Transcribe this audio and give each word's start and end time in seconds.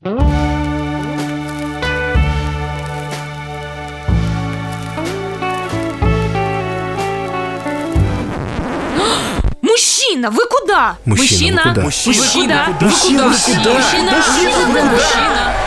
Мужчина, 9.60 10.30
вы 10.30 10.46
куда? 10.46 10.96
Мужчина, 11.04 11.62
вы 11.66 11.74
куда? 11.74 11.82
Мужчина, 11.82 11.82
Мужчина, 11.82 12.64
вы 12.66 12.74
куда? 12.74 12.86
Мужчина, 12.86 13.24
Вы 13.24 13.30
вы 13.30 13.36
куда? 13.36 13.74
Мужчина, 13.74 13.76
Мужчина, 13.76 14.10
вы 14.10 14.80
Мужчина, 14.80 14.88
куда? 14.88 15.59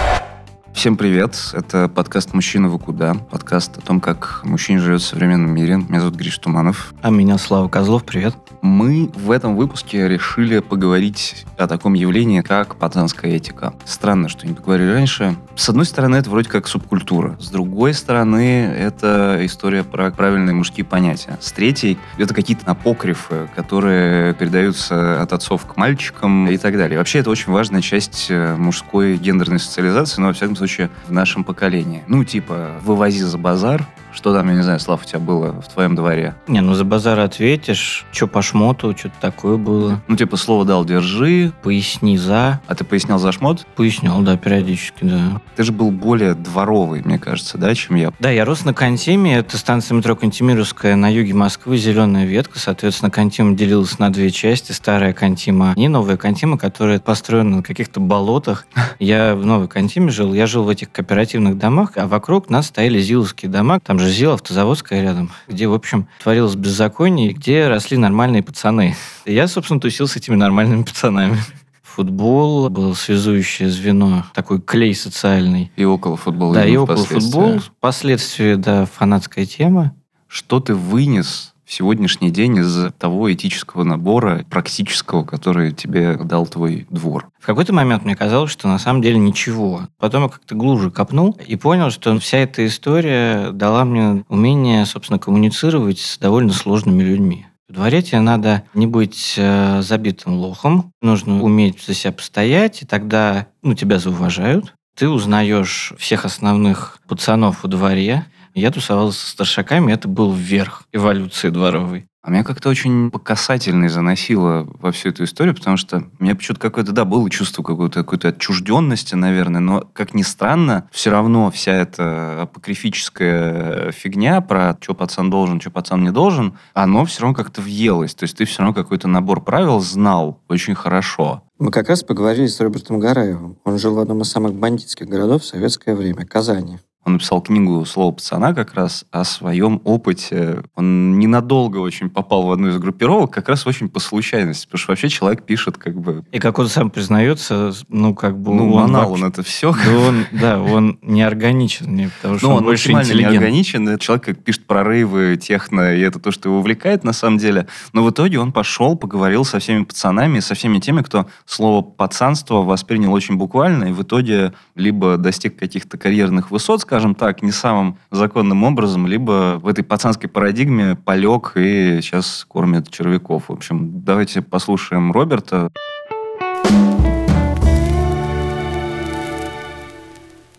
Всем 0.73 0.97
привет, 0.97 1.37
это 1.53 1.87
подкаст 1.87 2.33
«Мужчина, 2.33 2.67
вы 2.67 2.79
куда?» 2.79 3.13
Подкаст 3.13 3.77
о 3.77 3.81
том, 3.81 4.01
как 4.01 4.41
мужчина 4.43 4.81
живет 4.81 5.01
в 5.01 5.05
современном 5.05 5.53
мире. 5.53 5.77
Меня 5.77 6.01
зовут 6.01 6.15
Гриш 6.15 6.37
Туманов. 6.39 6.93
А 7.01 7.09
меня 7.09 7.37
Слава 7.37 7.69
Козлов, 7.69 8.03
привет. 8.03 8.35
Мы 8.61 9.09
в 9.13 9.31
этом 9.31 9.55
выпуске 9.55 10.07
решили 10.09 10.59
поговорить 10.59 11.45
о 11.57 11.67
таком 11.67 11.93
явлении, 11.93 12.41
как 12.41 12.75
пацанская 12.75 13.31
этика. 13.31 13.73
Странно, 13.85 14.27
что 14.27 14.47
не 14.47 14.53
поговорили 14.53 14.91
раньше. 14.91 15.35
С 15.55 15.69
одной 15.69 15.85
стороны, 15.85 16.15
это 16.15 16.29
вроде 16.29 16.49
как 16.49 16.67
субкультура. 16.67 17.37
С 17.39 17.49
другой 17.49 17.93
стороны, 17.93 18.65
это 18.65 19.37
история 19.41 19.83
про 19.83 20.11
правильные 20.11 20.55
мужские 20.55 20.85
понятия. 20.85 21.37
С 21.39 21.51
третьей, 21.51 21.97
это 22.17 22.33
какие-то 22.33 22.69
апокрифы, 22.69 23.47
которые 23.55 24.33
передаются 24.33 25.21
от 25.21 25.31
отцов 25.31 25.65
к 25.65 25.77
мальчикам 25.77 26.47
и 26.47 26.57
так 26.57 26.77
далее. 26.77 26.97
Вообще, 26.97 27.19
это 27.19 27.29
очень 27.29 27.53
важная 27.53 27.81
часть 27.81 28.27
э, 28.29 28.55
мужской 28.55 29.17
гендерной 29.17 29.59
социализации, 29.59 30.19
но, 30.19 30.27
во 30.27 30.33
всяком 30.33 30.55
случае, 30.63 30.89
в 31.07 31.11
нашем 31.11 31.43
поколении. 31.43 32.03
Ну, 32.07 32.23
типа, 32.23 32.79
вывози 32.83 33.19
за 33.19 33.37
базар, 33.37 33.85
что 34.13 34.33
там, 34.33 34.47
я 34.49 34.55
не 34.55 34.61
знаю, 34.63 34.79
Слав, 34.79 35.01
у 35.03 35.05
тебя 35.05 35.19
было 35.19 35.61
в 35.61 35.67
твоем 35.67 35.95
дворе? 35.95 36.35
Не, 36.47 36.61
ну 36.61 36.73
за 36.73 36.85
базар 36.85 37.19
ответишь, 37.19 38.05
что 38.11 38.27
по 38.27 38.41
шмоту, 38.41 38.95
что-то 38.97 39.15
такое 39.21 39.57
было. 39.57 40.01
Ну, 40.07 40.15
типа, 40.15 40.37
слово 40.37 40.65
дал, 40.65 40.85
держи, 40.85 41.51
Поясни 41.63 42.17
за. 42.17 42.61
а 42.67 42.75
ты 42.75 42.83
пояснял 42.83 43.19
за 43.19 43.31
шмот? 43.31 43.65
Пояснял, 43.75 44.21
да, 44.21 44.37
периодически, 44.37 45.03
да. 45.03 45.41
Ты 45.55 45.63
же 45.63 45.71
был 45.71 45.91
более 45.91 46.33
дворовый, 46.33 47.01
мне 47.03 47.19
кажется, 47.19 47.57
да, 47.57 47.73
чем 47.75 47.95
я. 47.95 48.11
Да, 48.19 48.29
я 48.29 48.45
рос 48.45 48.65
на 48.65 48.73
Кантиме, 48.73 49.35
это 49.37 49.57
станция 49.57 49.95
метро 49.95 50.15
Кантемировская 50.15 50.95
на 50.95 51.11
юге 51.11 51.33
Москвы, 51.33 51.77
зеленая 51.77 52.25
ветка, 52.25 52.59
соответственно, 52.59 53.11
Кантима 53.11 53.55
делилась 53.55 53.99
на 53.99 54.11
две 54.11 54.29
части, 54.31 54.71
старая 54.71 55.13
Кантима 55.13 55.73
и 55.75 55.87
новая 55.87 56.17
Кантима, 56.17 56.57
которая 56.57 56.99
построена 56.99 57.57
на 57.57 57.63
каких-то 57.63 57.99
болотах. 57.99 58.65
Я 58.99 59.35
в 59.35 59.45
новой 59.45 59.67
Кантиме 59.67 60.09
жил, 60.09 60.33
я 60.33 60.47
жил 60.47 60.63
в 60.63 60.69
этих 60.69 60.91
кооперативных 60.91 61.57
домах, 61.57 61.93
а 61.95 62.07
вокруг 62.07 62.49
нас 62.49 62.67
стояли 62.67 62.99
зиловские 62.99 63.49
дома, 63.51 63.79
там 63.79 63.99
же 63.99 64.02
ЗИЛ 64.07 64.33
автозаводская 64.33 65.01
рядом, 65.01 65.31
где, 65.47 65.67
в 65.67 65.73
общем, 65.73 66.07
творилось 66.21 66.55
беззаконие, 66.55 67.33
где 67.33 67.67
росли 67.67 67.97
нормальные 67.97 68.43
пацаны. 68.43 68.95
И 69.25 69.33
я, 69.33 69.47
собственно, 69.47 69.79
тусил 69.79 70.07
с 70.07 70.15
этими 70.15 70.35
нормальными 70.35 70.83
пацанами. 70.83 71.37
Футбол 71.83 72.69
был 72.69 72.95
связующее 72.95 73.69
звено, 73.69 74.25
такой 74.33 74.59
клей 74.59 74.95
социальный. 74.95 75.71
И 75.75 75.85
около 75.85 76.17
футбола. 76.17 76.55
Да, 76.55 76.65
и 76.65 76.75
около 76.75 76.97
впоследствии. 76.97 77.31
футбол. 77.31 77.59
Впоследствии, 77.59 78.55
да, 78.55 78.85
фанатская 78.87 79.45
тема. 79.45 79.93
Что 80.27 80.59
ты 80.59 80.73
вынес 80.73 81.52
в 81.65 81.73
сегодняшний 81.73 82.31
день 82.31 82.57
из 82.57 82.91
того 82.97 83.31
этического 83.31 83.83
набора 83.83 84.45
практического, 84.49 85.23
который 85.23 85.71
тебе 85.71 86.17
дал 86.17 86.45
твой 86.45 86.87
двор? 86.89 87.29
В 87.39 87.45
какой-то 87.45 87.73
момент 87.73 88.05
мне 88.05 88.15
казалось, 88.15 88.51
что 88.51 88.67
на 88.67 88.79
самом 88.79 89.01
деле 89.01 89.17
ничего. 89.17 89.87
Потом 89.99 90.23
я 90.23 90.29
как-то 90.29 90.55
глубже 90.55 90.91
копнул 90.91 91.37
и 91.45 91.55
понял, 91.55 91.91
что 91.91 92.17
вся 92.19 92.39
эта 92.39 92.65
история 92.65 93.51
дала 93.51 93.85
мне 93.85 94.23
умение, 94.29 94.85
собственно, 94.85 95.19
коммуницировать 95.19 95.99
с 95.99 96.17
довольно 96.17 96.53
сложными 96.53 97.03
людьми. 97.03 97.47
В 97.69 97.73
дворе 97.73 98.01
тебе 98.01 98.19
надо 98.19 98.63
не 98.73 98.87
быть 98.87 99.35
э, 99.37 99.81
забитым 99.81 100.35
лохом, 100.35 100.91
нужно 101.01 101.41
уметь 101.41 101.83
за 101.83 101.93
себя 101.93 102.11
постоять, 102.11 102.81
и 102.81 102.85
тогда 102.85 103.47
ну, 103.61 103.73
тебя 103.73 103.99
зауважают. 103.99 104.75
Ты 104.95 105.09
узнаешь 105.09 105.93
всех 105.97 106.25
основных 106.25 106.99
пацанов 107.07 107.63
во 107.63 107.69
дворе. 107.69 108.25
Я 108.53 108.71
тусовался 108.71 109.19
со 109.19 109.31
старшаками, 109.31 109.91
это 109.91 110.07
был 110.07 110.31
вверх 110.31 110.83
эволюции 110.91 111.49
дворовой. 111.49 112.07
А 112.25 112.29
меня 112.29 112.45
как-то 112.45 112.69
очень 112.69 113.11
по 113.11 113.19
касательной 113.19 113.89
заносило 113.89 114.65
во 114.79 114.93
всю 114.93 115.09
эту 115.09 115.25
историю, 115.25 115.53
потому 115.55 115.75
что 115.75 116.05
у 116.19 116.23
меня 116.23 116.35
почему-то 116.35 116.61
какое-то, 116.61 116.93
да, 116.93 117.03
было 117.03 117.29
чувство 117.29 117.63
какой-то 117.63 117.99
какой-то 117.99 118.29
отчужденности, 118.29 119.15
наверное, 119.15 119.59
но, 119.59 119.81
как 119.91 120.13
ни 120.13 120.21
странно, 120.21 120.87
все 120.89 121.09
равно 121.09 121.51
вся 121.51 121.73
эта 121.73 122.43
апокрифическая 122.43 123.91
фигня 123.91 124.39
про 124.39 124.77
что 124.79 124.93
пацан 124.93 125.29
должен, 125.29 125.59
что 125.59 125.69
пацан 125.69 126.01
не 126.01 126.11
должен, 126.11 126.57
оно 126.73 127.03
все 127.03 127.23
равно 127.23 127.35
как-то 127.35 127.61
въелось. 127.61 128.15
То 128.15 128.23
есть 128.23 128.37
ты 128.37 128.45
все 128.45 128.59
равно 128.59 128.73
какой-то 128.73 129.09
набор 129.09 129.43
правил 129.43 129.81
знал 129.81 130.39
очень 130.47 130.75
хорошо. 130.75 131.43
Мы 131.59 131.71
как 131.71 131.89
раз 131.89 132.03
поговорили 132.03 132.47
с 132.47 132.59
Робертом 132.61 132.99
Гараевым. 132.99 133.57
Он 133.65 133.77
жил 133.77 133.95
в 133.95 133.99
одном 133.99 134.21
из 134.21 134.31
самых 134.31 134.53
бандитских 134.53 135.07
городов 135.07 135.41
в 135.41 135.45
советское 135.45 135.93
время– 135.93 136.25
Казани. 136.27 136.79
Он 137.05 137.13
написал 137.13 137.41
книгу 137.41 137.85
«Слово 137.85 138.13
пацана» 138.13 138.53
как 138.53 138.73
раз 138.75 139.05
о 139.11 139.23
своем 139.25 139.81
опыте. 139.83 140.63
Он 140.75 141.19
ненадолго 141.19 141.77
очень 141.79 142.09
попал 142.09 142.43
в 142.43 142.51
одну 142.51 142.69
из 142.69 142.77
группировок, 142.77 143.31
как 143.31 143.49
раз 143.49 143.67
очень 143.67 143.89
по 143.89 143.99
случайности, 143.99 144.65
потому 144.65 144.79
что 144.79 144.91
вообще 144.91 145.09
человек 145.09 145.43
пишет 145.43 145.77
как 145.77 145.99
бы... 145.99 146.23
И 146.31 146.39
как 146.39 146.59
он 146.59 146.69
сам 146.69 146.89
признается, 146.89 147.73
ну, 147.89 148.15
как 148.15 148.37
бы... 148.39 148.53
Ну, 148.53 148.73
он 148.73 148.81
манал 148.83 149.09
вообще- 149.09 149.23
он 149.23 149.29
это 149.29 149.43
все. 149.43 149.73
Да, 149.73 149.99
он, 149.99 150.25
да, 150.31 150.59
он 150.61 150.97
неорганичен, 151.01 151.87
мне, 151.87 152.09
потому 152.21 152.37
что 152.37 152.47
Ну, 152.47 152.53
он, 152.53 152.57
он 152.59 152.63
больше 152.65 152.91
интеллигент. 152.91 153.33
неорганичен. 153.33 153.89
Это 153.89 153.99
человек 153.99 154.23
как 154.25 154.37
пишет 154.43 154.65
прорывы, 154.65 155.37
техно, 155.41 155.93
и 155.95 155.99
это 156.01 156.19
то, 156.19 156.31
что 156.31 156.47
его 156.49 156.59
увлекает 156.59 157.03
на 157.03 157.11
самом 157.13 157.37
деле. 157.37 157.67
Но 157.91 158.03
в 158.03 158.09
итоге 158.11 158.39
он 158.39 158.51
пошел, 158.53 158.95
поговорил 158.95 159.43
со 159.43 159.59
всеми 159.59 159.83
пацанами, 159.83 160.39
со 160.39 160.55
всеми 160.55 160.79
теми, 160.79 161.01
кто 161.01 161.27
слово 161.45 161.81
«пацанство» 161.81 162.61
воспринял 162.61 163.11
очень 163.11 163.35
буквально, 163.35 163.85
и 163.85 163.91
в 163.91 164.01
итоге 164.03 164.53
либо 164.75 165.17
достиг 165.17 165.57
каких-то 165.57 165.97
карьерных 165.97 166.49
высот, 166.51 166.81
скажем 166.93 167.15
так, 167.15 167.41
не 167.41 167.51
самым 167.51 167.97
законным 168.11 168.63
образом, 168.63 169.07
либо 169.07 169.57
в 169.59 169.67
этой 169.67 169.83
пацанской 169.83 170.29
парадигме 170.29 170.95
полег 170.95 171.53
и 171.55 172.01
сейчас 172.03 172.45
кормит 172.47 172.91
червяков. 172.91 173.45
В 173.47 173.51
общем, 173.51 174.03
давайте 174.03 174.43
послушаем 174.43 175.11
Роберта. 175.11 175.71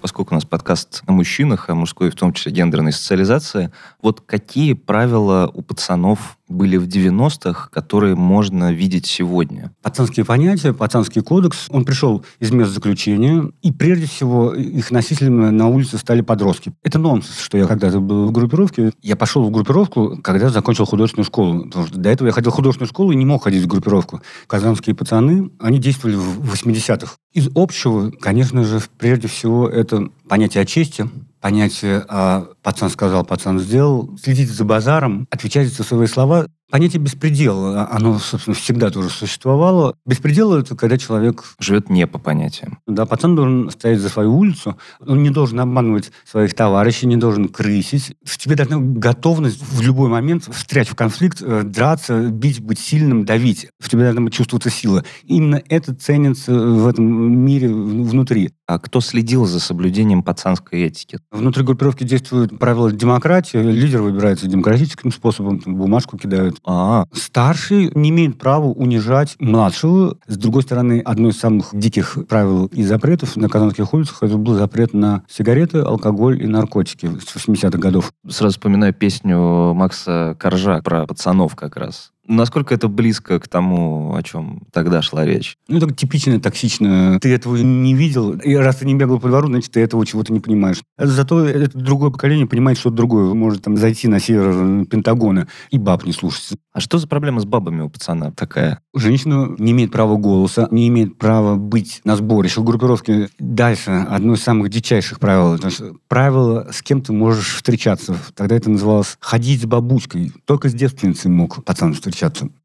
Поскольку 0.00 0.34
у 0.34 0.37
нас 0.37 0.44
подкаст 0.44 1.05
о 1.06 1.12
мужчинах, 1.12 1.71
о 1.71 1.77
мужской, 1.77 2.11
в 2.11 2.17
том 2.17 2.33
числе 2.33 2.50
гендерной 2.50 2.91
социализации, 2.91 3.71
вот 4.03 4.21
какие 4.21 4.73
правила 4.73 5.49
у 5.55 5.62
пацанов 5.62 6.37
были 6.49 6.77
в 6.77 6.87
90-х, 6.87 7.69
которые 7.71 8.15
можно 8.15 8.72
видеть 8.72 9.06
сегодня? 9.06 9.72
Пацанские 9.82 10.25
понятия, 10.25 10.72
пацанский 10.72 11.22
кодекс, 11.22 11.66
он 11.71 11.84
пришел 11.84 12.25
из 12.41 12.50
мест 12.50 12.72
заключения, 12.72 13.50
и 13.62 13.72
прежде 13.72 14.06
всего 14.06 14.55
их 14.55 14.91
носителями 14.91 15.50
на 15.50 15.69
улице 15.69 15.99
стали 15.99 16.21
подростки. 16.21 16.72
Это 16.82 16.99
нонсенс, 16.99 17.38
что 17.38 17.59
я 17.59 17.66
когда-то 17.66 18.00
был 18.00 18.27
в 18.27 18.32
группировке. 18.32 18.93
Я 19.03 19.16
пошел 19.16 19.44
в 19.44 19.50
группировку, 19.50 20.19
когда 20.22 20.49
закончил 20.50 20.84
художественную 20.84 21.27
школу. 21.27 21.65
Потому 21.65 21.87
что 21.87 21.99
до 21.99 22.10
этого 22.10 22.28
я 22.28 22.32
ходил 22.32 22.50
в 22.50 22.55
художественную 22.55 22.88
школу 22.88 23.12
и 23.12 23.16
не 23.16 23.25
мог 23.25 23.44
ходить 23.44 23.62
в 23.62 23.66
группировку. 23.66 24.21
Казанские 24.47 24.94
пацаны, 24.94 25.50
они 25.59 25.78
действовали 25.78 26.16
в 26.16 26.53
80-х. 26.53 27.16
Из 27.32 27.49
общего, 27.55 28.11
конечно 28.11 28.65
же, 28.65 28.81
прежде 28.99 29.28
всего, 29.28 29.69
это 29.69 30.09
понятие 30.28 30.62
о 30.62 30.66
чести, 30.66 31.09
понятие 31.44 31.99
о 32.09 32.47
«пацан 32.62 32.88
сказал, 32.88 33.22
пацан 33.22 33.59
сделал», 33.59 34.16
следите 34.16 34.50
за 34.50 34.65
базаром, 34.65 35.27
отвечайте 35.31 35.75
за 35.75 35.82
свои 35.82 36.06
слова. 36.06 36.47
Понятие 36.71 37.03
беспредела, 37.03 37.87
оно, 37.91 38.19
собственно, 38.19 38.56
всегда 38.56 38.91
тоже 38.91 39.10
существовало. 39.10 39.94
Беспредел– 40.06 40.55
это 40.59 40.75
когда 40.75 40.97
человек, 40.97 41.44
Живет 41.60 41.91
не 41.91 42.06
по 42.06 42.19
понятиям. 42.19 42.78
да, 42.87 43.05
пацан 43.05 43.37
должен 43.37 43.71
стоять 43.71 44.00
за 44.00 44.09
свою 44.09 44.34
улицу, 44.34 44.78
он 45.06 45.22
не 45.22 45.28
должен 45.28 45.60
обманывать 45.60 46.10
своих 46.25 46.55
товарищей, 46.55 47.06
не 47.06 47.19
должен 47.19 47.49
крысить. 47.49 48.16
В 48.25 48.38
тебе 48.38 48.56
должна 48.56 48.78
быть 48.78 48.99
готовность 48.99 49.62
в 49.62 49.82
любой 49.82 50.09
момент 50.09 50.49
встрять 50.50 50.88
в 50.88 50.97
конфликт, 50.97 51.43
э, 51.43 51.62
драться, 51.62 52.31
бить, 52.31 52.61
быть 52.61 52.78
сильным, 52.78 53.26
давить. 53.26 53.69
В 53.78 53.91
тебе 53.91 54.05
должна 54.05 54.31
чувствоваться 54.31 54.71
сила. 54.71 55.05
Именно 55.25 55.62
это 55.69 55.94
ценится 55.94 56.53
в 56.53 56.88
этом 56.88 57.05
мире 57.05 57.69
внутри. 57.69 58.50
А 58.67 58.79
кто 58.79 59.00
следил 59.00 59.44
за 59.44 59.61
соблюдением 59.61 60.23
пацанской 60.23 60.83
этики? 60.83 61.19
Внутри 61.31 61.62
группировки 61.65 62.03
действуют 62.03 62.59
правила 62.59 62.91
демократии. 62.91 63.59
Лидер 63.59 64.00
выбирается 64.00 64.47
демократическим 64.47 65.12
способом, 65.12 65.61
там, 65.61 65.77
бумажку 65.77 66.17
кидают. 66.17 66.56
А, 66.65 67.05
Старший 67.12 67.91
не 67.94 68.09
имеет 68.09 68.38
права 68.38 68.67
унижать 68.67 69.37
младшего. 69.38 70.17
С 70.27 70.38
другой 70.38 70.62
стороны, 70.62 71.03
одно 71.05 71.29
из 71.29 71.38
самых 71.38 71.69
диких 71.73 72.17
правил 72.27 72.67
и 72.67 72.83
запретов 72.85 73.37
на 73.37 73.50
казанских 73.50 73.93
улицах 73.93 74.23
это 74.23 74.38
был 74.38 74.55
запрет 74.55 74.94
на 74.94 75.25
сигареты, 75.29 75.79
алкоголь 75.81 76.43
и 76.43 76.47
наркотики 76.47 77.06
с 77.06 77.37
80-х 77.37 77.79
годов. 77.79 78.12
сразу 78.29 78.55
вспоминаю 78.55 78.94
песню 78.94 79.75
Макса 79.75 80.37
Коржа 80.38 80.81
про 80.83 81.06
пацанов 81.06 81.55
как 81.55 81.77
раз. 81.77 82.13
Насколько 82.26 82.75
это 82.75 82.88
близко 82.88 83.38
к 83.38 83.49
тому, 83.49 84.15
о 84.15 84.23
чем 84.23 84.62
тогда 84.73 85.03
шла 85.03 85.26
речь? 85.26 85.56
Ну, 85.69 85.76
это 85.76 85.93
типично 85.93 86.41
токсично. 86.41 87.19
Ты 87.21 87.32
этого 87.35 87.56
не 87.56 87.94
видел, 87.94 88.32
и 88.32 88.55
раз 88.55 88.76
ты 88.76 88.87
не 88.87 88.94
бегал 88.94 89.21
по 89.21 89.29
двору, 89.29 89.49
значит, 89.49 89.73
ты 89.73 89.81
этого 89.81 90.06
чего-то 90.06 90.32
не 90.32 90.41
понимаешь. 90.41 90.82
Зато 90.99 91.44
это 91.44 91.76
другое 91.76 92.11
поколение 92.11 92.47
понимает 92.47 92.79
что-то 92.79 92.97
другое. 92.97 93.35
Может 93.35 93.62
там 93.62 93.76
зайти 93.76 94.09
на 94.09 94.21
север 94.21 94.87
Пентагона 94.87 95.49
и 95.71 95.79
баб 95.79 96.05
не 96.06 96.12
слушаться. 96.12 96.56
А 96.73 96.81
что 96.81 96.99
за 96.99 97.06
проблема 97.06 97.41
с 97.41 97.44
бабами 97.44 97.82
у 97.82 97.91
пацана 97.91 98.32
такая? 98.32 98.81
Женщина 98.94 99.55
не 99.59 99.73
имеет 99.73 99.93
права 99.93 100.17
голоса, 100.17 100.67
не 100.71 100.88
имеет 100.88 101.19
права 101.19 101.56
быть 101.56 102.00
на 102.05 102.17
сборище 102.17 102.61
в 102.61 102.65
группировке. 102.65 103.29
Дальше, 103.38 104.06
одно 104.09 104.35
из 104.35 104.43
самых 104.43 104.71
дичайших 104.71 105.21
правил. 105.21 105.56
Потому 105.56 105.71
что 105.71 105.93
правило, 106.09 106.69
с 106.73 106.82
кем 106.82 107.03
ты 107.03 107.12
можешь 107.12 107.56
встречаться. 107.56 108.17
Тогда 108.35 108.56
это 108.56 108.71
называлось 108.71 109.19
«ходить 109.21 109.62
с 109.62 109.67
бабушкой». 109.67 110.32
Только 110.47 110.69
с 110.69 110.75
девственницей 110.75 111.31
мог 111.31 111.62
пацан 111.65 111.93
встречаться. 111.93 112.13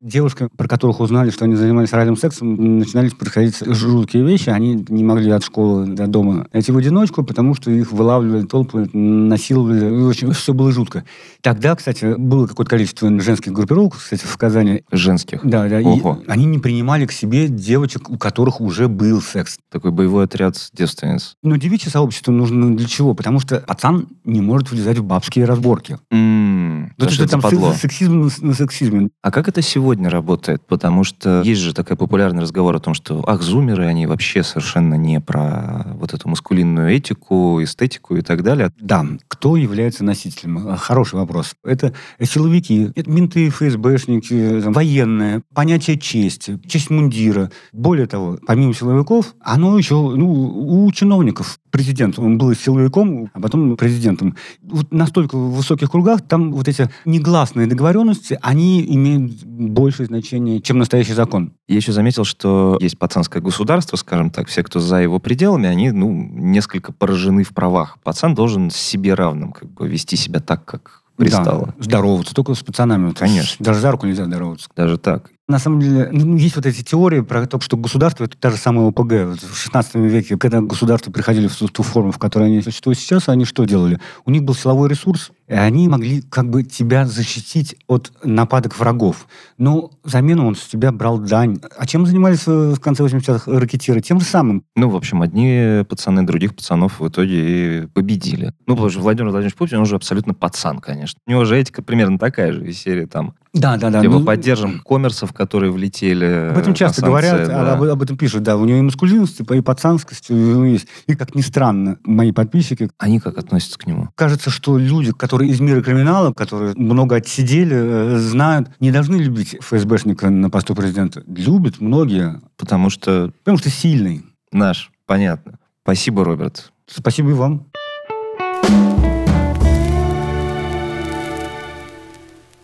Девушки, 0.02 0.48
про 0.56 0.68
которых 0.68 1.00
узнали, 1.00 1.30
что 1.30 1.46
они 1.46 1.56
занимались 1.56 1.94
оральным 1.94 2.18
сексом, 2.18 2.80
начинали 2.80 3.10
происходить 3.10 3.58
жуткие 3.66 4.24
вещи. 4.24 4.50
Они 4.50 4.86
не 4.90 5.04
могли 5.04 5.32
от 5.32 5.44
школы 5.44 5.88
до 5.88 6.08
дома 6.08 6.48
найти 6.54 6.72
в 6.72 6.78
одиночку, 6.78 7.24
потому 7.24 7.56
что 7.56 7.72
их 7.72 7.92
вылавливали 7.92 8.46
толпы, 8.46 8.90
насиловали. 8.94 9.86
И 9.86 10.02
очень, 10.02 10.32
все 10.32 10.54
было 10.54 10.72
жутко. 10.72 11.04
Тогда, 11.42 11.76
кстати, 11.76 12.16
было 12.18 12.48
какое-то 12.48 12.70
количество 12.70 13.10
женских 13.20 13.54
группировок, 13.54 13.98
кстати, 13.98 14.26
в 14.26 14.38
Казани. 14.38 14.84
Женских? 14.92 15.42
Да, 15.44 15.68
да. 15.68 15.80
Ого. 15.80 16.20
И 16.26 16.30
они 16.30 16.46
не 16.46 16.60
принимали 16.60 17.06
к 17.06 17.12
себе 17.12 17.48
девочек, 17.48 18.10
у 18.10 18.18
которых 18.18 18.62
уже 18.62 18.88
был 18.88 19.22
секс. 19.22 19.58
Такой 19.72 19.92
боевой 19.92 20.26
отряд 20.26 20.56
девственниц. 20.74 21.36
Но 21.44 21.56
девичье 21.56 21.92
сообщество 21.92 22.32
нужно 22.32 22.76
для 22.76 22.88
чего? 22.88 23.14
Потому 23.14 23.40
что 23.40 23.60
пацан 23.60 24.08
не 24.24 24.42
может 24.42 24.72
влезать 24.72 24.98
в 24.98 25.04
бабские 25.04 25.46
разборки. 25.46 25.98
Ну, 26.12 26.90
потому 26.98 27.12
что 27.12 27.24
это 27.24 27.40
там 27.40 27.42
секс- 27.42 27.82
сексизм 27.82 28.30
на 28.42 28.54
сексизме. 28.54 29.10
А 29.22 29.32
как 29.32 29.39
это 29.48 29.62
сегодня 29.62 30.10
работает? 30.10 30.62
Потому 30.68 31.04
что 31.04 31.42
есть 31.44 31.62
же 31.62 31.74
такой 31.74 31.98
популярный 31.98 32.42
разговор 32.42 32.76
о 32.76 32.80
том, 32.80 32.94
что 32.94 33.24
ах, 33.28 33.42
зумеры, 33.42 33.86
они 33.86 34.06
вообще 34.06 34.44
совершенно 34.44 34.96
не 34.96 35.20
про 35.22 35.86
вот 35.94 36.14
эту 36.14 36.28
маскулинную 36.30 36.90
этику, 36.90 37.62
эстетику 37.64 38.16
и 38.16 38.22
так 38.22 38.44
далее. 38.44 38.72
Да, 38.80 39.06
кто 39.28 39.56
является 39.56 40.04
носителем? 40.04 40.68
А, 40.68 40.76
Хороший 40.76 41.16
вопрос. 41.16 41.54
Это 41.64 41.94
силовики, 42.22 42.92
это 42.96 43.10
менты, 43.10 43.50
ФСБшники, 43.50 44.62
там, 44.64 44.74
военные, 44.74 45.42
понятие 45.54 45.98
чести, 45.98 46.60
честь 46.68 46.90
мундира. 46.90 47.52
Более 47.72 48.08
того, 48.08 48.40
помимо 48.46 48.74
силовиков, 48.74 49.36
оно 49.42 49.78
еще 49.78 49.96
ну, 49.96 50.86
у 50.86 50.92
чиновников. 50.92 51.60
Президент, 51.72 52.18
он 52.20 52.38
был 52.38 52.54
силовиком, 52.54 53.30
а 53.34 53.40
потом 53.40 53.76
президентом. 53.78 54.36
Вот 54.64 54.92
настолько 54.92 55.38
в 55.38 55.56
высоких 55.56 55.92
кругах 55.92 56.22
там 56.22 56.52
вот 56.52 56.68
эти 56.68 56.90
негласные 57.06 57.68
договоренности, 57.68 58.40
они 58.42 58.84
имеют 58.96 59.44
большее 59.44 60.08
значение, 60.08 60.62
чем 60.62 60.78
настоящий 60.78 61.14
закон. 61.14 61.54
Я 61.68 61.76
еще 61.78 61.92
заметил, 61.92 62.24
что 62.24 62.78
есть 62.82 62.98
пацанское 62.98 63.42
государство, 63.42 63.98
скажем 63.98 64.32
так, 64.32 64.48
все, 64.48 64.64
кто 64.64 64.80
за 64.80 64.98
его 64.98 65.20
пределами, 65.20 65.68
они, 65.68 65.92
ну, 65.92 66.12
несколько 66.12 66.92
поражены 66.92 67.44
в 67.44 67.50
правах. 67.50 67.98
Пацан 68.04 68.36
должен 68.36 68.72
себе 68.72 69.14
равным 69.14 69.52
как 69.52 69.70
бы 69.70 69.88
вести 69.88 70.16
себя 70.16 70.40
так, 70.40 70.66
как 70.66 71.04
пристало. 71.20 71.74
Да, 71.78 71.84
здороваться 71.84 72.34
только 72.34 72.54
с 72.56 72.64
пацанами. 72.64 73.12
Конечно. 73.12 73.64
Даже 73.64 73.80
за 73.80 73.92
руку 73.92 74.08
нельзя 74.08 74.26
здороваться. 74.26 74.70
Даже 74.76 74.98
так. 74.98 75.30
На 75.50 75.58
самом 75.58 75.80
деле, 75.80 76.10
ну, 76.12 76.38
есть 76.38 76.56
вот 76.56 76.68
эти 76.68 76.84
теории 76.84 77.22
про 77.22 77.48
то, 77.48 77.60
что 77.60 77.76
государство 77.76 78.24
это 78.24 78.38
та 78.38 78.52
же 78.52 78.58
самая 78.58 78.86
ОПГ. 78.90 79.12
Вот 79.30 79.40
в 79.42 79.58
16 79.58 79.96
веке, 79.96 80.38
когда 80.38 80.62
государства 80.62 81.12
приходили 81.12 81.48
в 81.48 81.56
ту, 81.58 81.82
форму, 81.82 82.12
в 82.12 82.20
которой 82.20 82.50
они 82.50 82.62
существуют 82.62 83.00
сейчас, 83.00 83.30
они 83.30 83.46
что 83.46 83.66
делали? 83.66 84.00
У 84.26 84.32
них 84.32 84.44
был 84.44 84.54
силовой 84.54 84.90
ресурс, 84.90 85.32
и 85.48 85.54
они 85.56 85.88
могли 85.88 86.22
как 86.22 86.52
бы 86.52 86.62
тебя 86.62 87.08
защитить 87.08 87.76
от 87.88 88.12
нападок 88.24 88.78
врагов. 88.78 89.26
Но 89.58 89.90
взамен 90.04 90.40
он 90.40 90.54
с 90.54 90.68
тебя 90.68 90.92
брал 90.92 91.18
дань. 91.18 91.58
А 91.76 91.88
чем 91.88 92.06
занимались 92.06 92.44
э, 92.46 92.76
в 92.76 92.80
конце 92.80 93.04
80-х 93.04 93.52
ракетиры? 93.52 94.02
Тем 94.02 94.20
же 94.20 94.28
самым. 94.28 94.64
Ну, 94.76 94.90
в 94.90 94.96
общем, 94.96 95.24
одни 95.24 95.84
пацаны 95.90 96.22
других 96.22 96.56
пацанов 96.56 97.00
в 97.00 97.08
итоге 97.08 97.82
и 97.82 97.88
победили. 97.88 98.54
Ну, 98.68 98.76
потому 98.76 98.92
что 98.92 99.00
Владимир 99.00 99.32
Владимирович 99.32 99.58
Путин, 99.58 99.80
он 99.80 99.88
же 99.88 99.96
абсолютно 99.96 100.36
пацан, 100.36 100.78
конечно. 100.78 101.20
У 101.26 101.32
него 101.32 101.44
же 101.46 101.58
этика 101.58 101.82
примерно 101.82 102.20
такая 102.20 102.54
же 102.54 102.68
из 102.68 102.78
серии 102.78 103.06
там. 103.06 103.34
Да, 103.54 103.78
да, 103.78 103.90
да. 103.90 104.02
Типа 104.02 104.20
Ну, 104.20 104.26
поддержим 104.26 104.80
коммерсов, 104.80 105.34
которые 105.34 105.72
влетели 105.72 106.50
Об 106.52 106.58
этом 106.58 106.72
на 106.72 106.76
часто 106.76 107.02
санкции, 107.02 107.10
говорят, 107.10 107.48
да. 107.48 107.72
а 107.72 107.76
об, 107.76 107.84
об 107.84 108.02
этом 108.02 108.18
пишут, 108.18 108.44
да. 108.44 108.58
У 108.58 108.66
него 108.66 108.78
и 108.78 108.82
маскулинность, 108.82 109.40
и 109.40 109.62
пацанскость 109.62 110.30
есть. 110.30 110.88
И, 111.08 111.16
как 111.16 111.34
ни 111.34 111.42
странно, 111.42 111.98
мои 112.04 112.32
подписчики 112.32 112.90
Они 112.98 113.20
как 113.20 113.38
относятся 113.38 113.80
к 113.80 113.88
нему? 113.88 114.10
Кажется, 114.16 114.50
что 114.52 114.78
люди, 114.78 115.12
которые 115.12 115.50
из 115.50 115.60
мира 115.60 115.82
криминала, 115.82 116.32
которые 116.32 116.76
много 116.76 117.16
отсидели, 117.16 117.76
э, 117.76 118.18
знают, 118.20 118.70
не 118.80 118.92
должны 118.92 119.16
любить 119.16 119.58
ФСБшника 119.60 120.30
на 120.30 120.50
посту 120.50 120.76
президента. 120.76 121.24
Любят 121.28 121.82
многие, 121.82 122.42
Потому 122.58 122.90
что 122.90 123.32
потому 123.44 123.58
что 123.58 123.70
сильный. 123.70 124.24
наш, 124.52 124.92
понятно. 125.06 125.60
Спасибо, 125.84 126.24
Роберт. 126.24 126.72
Спасибо 126.86 127.32
и 127.32 127.34
вам. 127.34 127.66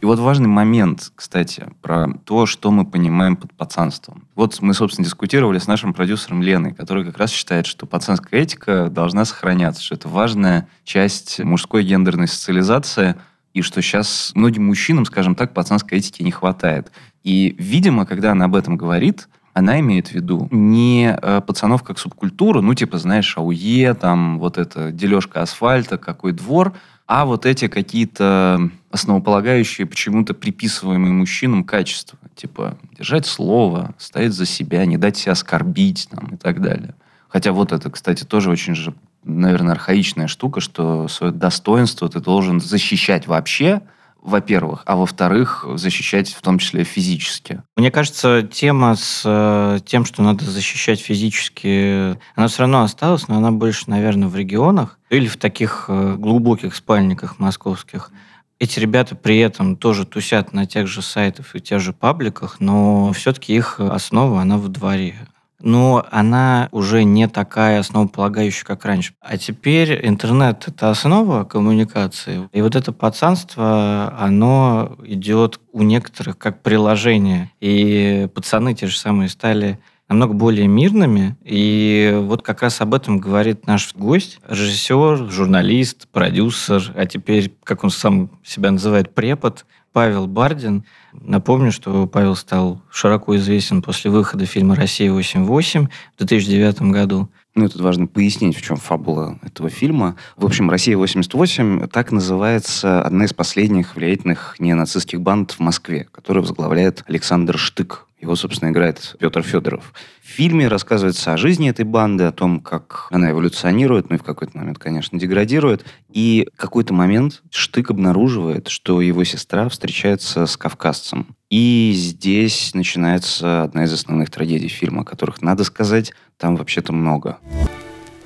И 0.06 0.08
вот 0.08 0.20
важный 0.20 0.48
момент, 0.48 1.12
кстати, 1.16 1.66
про 1.82 2.10
то, 2.26 2.46
что 2.46 2.70
мы 2.70 2.86
понимаем 2.86 3.36
под 3.36 3.52
пацанством. 3.54 4.28
Вот 4.36 4.62
мы, 4.62 4.76
собственно, 4.76 5.04
дискутировали 5.04 5.58
с 5.58 5.66
нашим 5.66 5.96
продюсером 5.96 6.44
Леной, 6.44 6.76
который 6.76 7.04
как 7.04 7.18
раз 7.18 7.32
считает, 7.32 7.66
что 7.66 7.88
пацанская 7.88 8.42
этика 8.42 8.90
должна 8.92 9.26
сохраняться, 9.26 9.82
что 9.82 9.96
это 9.96 10.08
важная 10.08 10.68
часть 10.84 11.40
мужской 11.40 11.84
гендерной 11.84 12.28
социализации, 12.28 13.16
и 13.56 13.64
что 13.64 13.82
сейчас 13.82 14.32
многим 14.36 14.68
мужчинам, 14.68 15.06
скажем 15.06 15.34
так, 15.34 15.56
пацанской 15.56 15.98
этики 15.98 16.22
не 16.22 16.30
хватает. 16.30 16.92
И, 17.24 17.56
видимо, 17.58 18.06
когда 18.06 18.34
она 18.34 18.46
об 18.46 18.54
этом 18.54 18.78
говорит, 18.78 19.28
она 19.56 19.80
имеет 19.80 20.10
в 20.10 20.12
виду 20.12 20.48
не 20.52 21.18
э, 21.20 21.42
пацанов 21.42 21.82
как 21.82 21.98
субкультуру, 21.98 22.62
ну, 22.62 22.76
типа, 22.76 23.00
знаешь, 23.00 23.36
АУЕ, 23.40 23.96
там, 23.96 24.38
вот 24.38 24.60
это 24.60 24.92
дележка 24.92 25.42
асфальта, 25.42 25.98
какой 25.98 26.32
двор, 26.34 26.74
а 27.08 27.26
вот 27.26 27.46
эти 27.46 27.68
какие-то 27.68 28.72
основополагающие, 28.90 29.86
почему-то 29.86 30.34
приписываемые 30.34 31.14
мужчинам 31.14 31.64
качества. 31.64 32.18
Типа, 32.36 32.78
держать 32.98 33.26
слово, 33.26 33.94
стоять 33.98 34.34
за 34.34 34.46
себя, 34.46 34.86
не 34.86 34.98
дать 34.98 35.18
себя 35.18 35.34
оскорбить 35.34 36.08
там, 36.10 36.36
и 36.36 36.38
так 36.38 36.62
далее. 36.62 36.96
Хотя 37.28 37.52
вот 37.52 37.72
это, 37.72 37.90
кстати, 37.92 38.24
тоже 38.24 38.50
очень 38.50 38.76
же, 38.76 38.94
наверное, 39.24 39.74
архаичная 39.74 40.28
штука, 40.28 40.62
что 40.62 41.08
свое 41.08 41.32
достоинство 41.32 42.10
ты 42.10 42.20
должен 42.20 42.60
защищать 42.60 43.28
вообще, 43.28 43.82
во-первых, 44.26 44.82
а 44.86 44.96
во-вторых, 44.96 45.66
защищать 45.76 46.34
в 46.34 46.42
том 46.42 46.58
числе 46.58 46.84
физически. 46.84 47.62
Мне 47.78 47.92
кажется, 47.92 48.42
тема 48.42 48.96
с 48.96 49.22
э, 49.24 49.80
тем, 49.86 50.04
что 50.04 50.24
надо 50.24 50.46
защищать 50.46 51.00
физически, 51.00 52.18
она 52.36 52.48
все 52.48 52.62
равно 52.62 52.82
осталась, 52.82 53.28
но 53.28 53.38
она 53.38 53.52
больше, 53.52 53.84
наверное, 53.88 54.28
в 54.28 54.36
регионах 54.36 55.00
или 55.12 55.28
в 55.28 55.38
таких 55.38 55.86
э, 55.88 56.16
глубоких 56.18 56.76
спальниках 56.76 57.38
московских. 57.40 58.12
Эти 58.58 58.80
ребята 58.80 59.16
при 59.16 59.38
этом 59.40 59.76
тоже 59.76 60.06
тусят 60.06 60.54
на 60.54 60.66
тех 60.66 60.88
же 60.88 61.02
сайтах 61.02 61.56
и 61.56 61.62
тех 61.62 61.80
же 61.80 61.94
пабликах, 61.94 62.58
но 62.60 63.12
все-таки 63.14 63.56
их 63.56 63.80
основа, 63.80 64.42
она 64.42 64.58
в 64.58 64.70
дворе. 64.70 65.28
Но 65.66 66.06
она 66.12 66.70
уже 66.72 67.04
не 67.04 67.28
такая 67.28 67.80
основополагающая, 67.80 68.64
как 68.64 68.86
раньше. 68.86 69.14
А 69.20 69.36
теперь 69.36 70.06
интернет– 70.08 70.64
это 70.68 70.92
основа 70.92 71.44
коммуникации. 71.44 72.48
И 72.54 72.62
вот 72.62 72.76
это 72.76 72.94
пацанство, 72.94 74.16
оно 74.18 74.96
идет 75.04 75.60
у 75.74 75.82
некоторых 75.82 76.38
как 76.38 76.62
приложение. 76.62 77.52
И 77.62 78.30
пацаны 78.36 78.76
те 78.76 78.86
же 78.86 78.96
самые 78.96 79.28
стали 79.28 79.80
намного 80.08 80.36
более 80.36 80.68
мирными. 80.68 81.36
И 81.44 82.16
вот 82.16 82.44
как 82.44 82.62
раз 82.62 82.80
об 82.82 82.94
этом 82.94 83.18
говорит 83.18 83.66
наш 83.66 83.96
гость, 83.96 84.40
режиссер, 84.48 85.32
журналист, 85.32 86.08
продюсер, 86.10 86.94
а 86.96 87.08
теперь, 87.08 87.52
как 87.64 87.84
он 87.84 87.90
сам 87.90 88.30
себя 88.44 88.70
называет, 88.70 89.16
препод 89.16 89.66
Павел 89.96 90.28
Бардин. 90.28 90.84
Напомню, 91.14 91.72
что 91.72 92.06
Павел 92.06 92.36
стал 92.36 92.82
широко 92.92 93.38
известен 93.38 93.82
после 93.82 94.12
выхода 94.12 94.46
фильма 94.46 94.76
«Россия-88» 94.76 95.88
в 96.16 96.18
2009 96.18 96.82
году. 96.92 97.30
Ну, 97.56 97.70
тут 97.70 97.80
важно 97.80 98.06
пояснить, 98.06 98.58
в 98.58 98.62
чем 98.62 98.76
фабула 98.76 99.40
этого 99.42 99.70
фильма. 99.70 100.18
В 100.36 100.46
общем, 100.46 100.70
«Россия-88» 100.70 101.88
так 101.88 102.12
называется 102.12 103.04
одна 103.04 103.24
из 103.24 103.32
последних 103.32 103.96
влиятельных 103.96 104.58
ненацистских 104.60 105.22
банд 105.22 105.54
в 105.54 105.62
Москве, 105.62 106.10
которую 106.12 106.44
возглавляет 106.44 107.06
Александр 107.08 107.58
Штык. 107.58 108.06
Его, 108.26 108.36
собственно, 108.36 108.72
играет 108.72 109.16
Петр 109.20 109.44
Федоров. 109.44 109.94
В 110.24 110.28
фильме 110.28 110.68
рассказывается 110.68 111.34
о 111.34 111.38
жизни 111.38 111.70
этой 111.70 111.86
банды, 111.86 112.24
о 112.24 112.32
том, 112.32 112.60
как 112.60 113.06
она 113.12 113.30
эволюционирует, 113.30 114.10
ну 114.10 114.16
и 114.16 114.18
в 114.18 114.24
какой-то 114.24 114.58
момент, 114.58 114.80
конечно, 114.80 115.20
деградирует. 115.20 115.86
И 116.10 116.50
какой-то 116.58 116.92
момент 116.92 117.44
Штык 117.52 117.92
обнаруживает, 117.92 118.68
что 118.68 119.00
его 119.00 119.24
сестра 119.24 119.70
встречается 119.70 120.48
с 120.48 120.58
кавказцем. 120.58 121.36
И 121.52 121.94
здесь 121.96 122.72
начинается 122.74 123.62
одна 123.62 123.84
из 123.84 123.94
основных 123.94 124.32
трагедий 124.32 124.70
фильма, 124.70 125.06
которых, 125.06 125.44
надо 125.44 125.64
сказать, 125.64 126.12
там 126.38 126.56
вообще-то 126.56 126.94
много. 126.94 127.38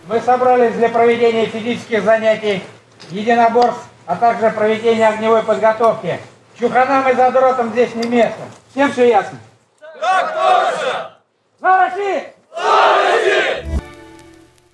Мы 0.07 0.21
собрались 0.21 0.75
для 0.75 0.87
проведения 0.87 1.45
физических 1.45 2.05
занятий, 2.05 2.61
единоборств, 3.11 3.83
а 4.05 4.15
также 4.15 4.49
проведения 4.49 5.09
огневой 5.09 5.43
подготовки. 5.43 6.19
Чуханам 6.57 7.09
и 7.11 7.15
задротам 7.15 7.71
здесь 7.71 7.93
не 7.95 8.07
место. 8.07 8.39
Всем 8.71 8.93
все 8.93 9.09
ясно? 9.09 9.37
Так 9.99 10.33
точно! 10.33 11.19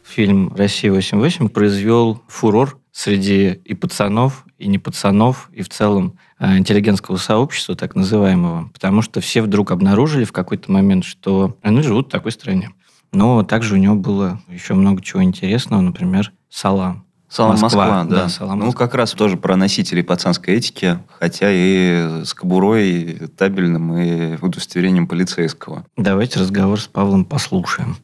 Фильм 0.03 0.53
«Россия-88» 0.55 1.49
произвел 1.49 2.21
фурор 2.27 2.79
среди 2.91 3.49
и 3.65 3.73
пацанов, 3.73 4.45
и 4.57 4.67
не 4.67 4.79
пацанов, 4.79 5.49
и 5.51 5.61
в 5.61 5.67
целом 5.67 6.17
э, 6.39 6.57
интеллигентского 6.57 7.17
сообщества, 7.17 7.75
так 7.75 7.95
называемого, 7.95 8.69
потому 8.71 9.01
что 9.01 9.19
все 9.19 9.41
вдруг 9.41 9.71
обнаружили 9.71 10.23
в 10.23 10.31
какой-то 10.31 10.71
момент, 10.71 11.03
что 11.03 11.57
они 11.61 11.81
живут 11.81 12.07
в 12.07 12.11
такой 12.11 12.31
стране. 12.31 12.69
Но 13.11 13.43
также 13.43 13.73
у 13.73 13.77
него 13.77 13.95
было 13.95 14.39
еще 14.47 14.73
много 14.73 15.01
чего 15.01 15.21
интересного, 15.21 15.81
например, 15.81 16.31
«Салам». 16.49 17.05
Салам 17.35 17.59
Москва, 17.59 17.85
Москва, 17.85 18.03
да. 18.05 18.15
да, 18.15 18.29
«Салам 18.29 18.59
ну, 18.59 18.65
Москва». 18.67 18.85
как 18.85 18.95
раз 18.95 19.11
тоже 19.11 19.35
про 19.35 19.57
носителей 19.57 20.05
пацанской 20.05 20.55
этики, 20.55 20.99
хотя 21.19 21.49
и 21.51 22.23
с 22.23 22.33
кобурой, 22.33 23.27
табельным 23.35 23.93
и 23.97 24.37
удостоверением 24.41 25.05
полицейского. 25.05 25.85
Давайте 25.97 26.39
разговор 26.39 26.79
с 26.79 26.87
Павлом 26.87 27.25
послушаем. 27.25 27.97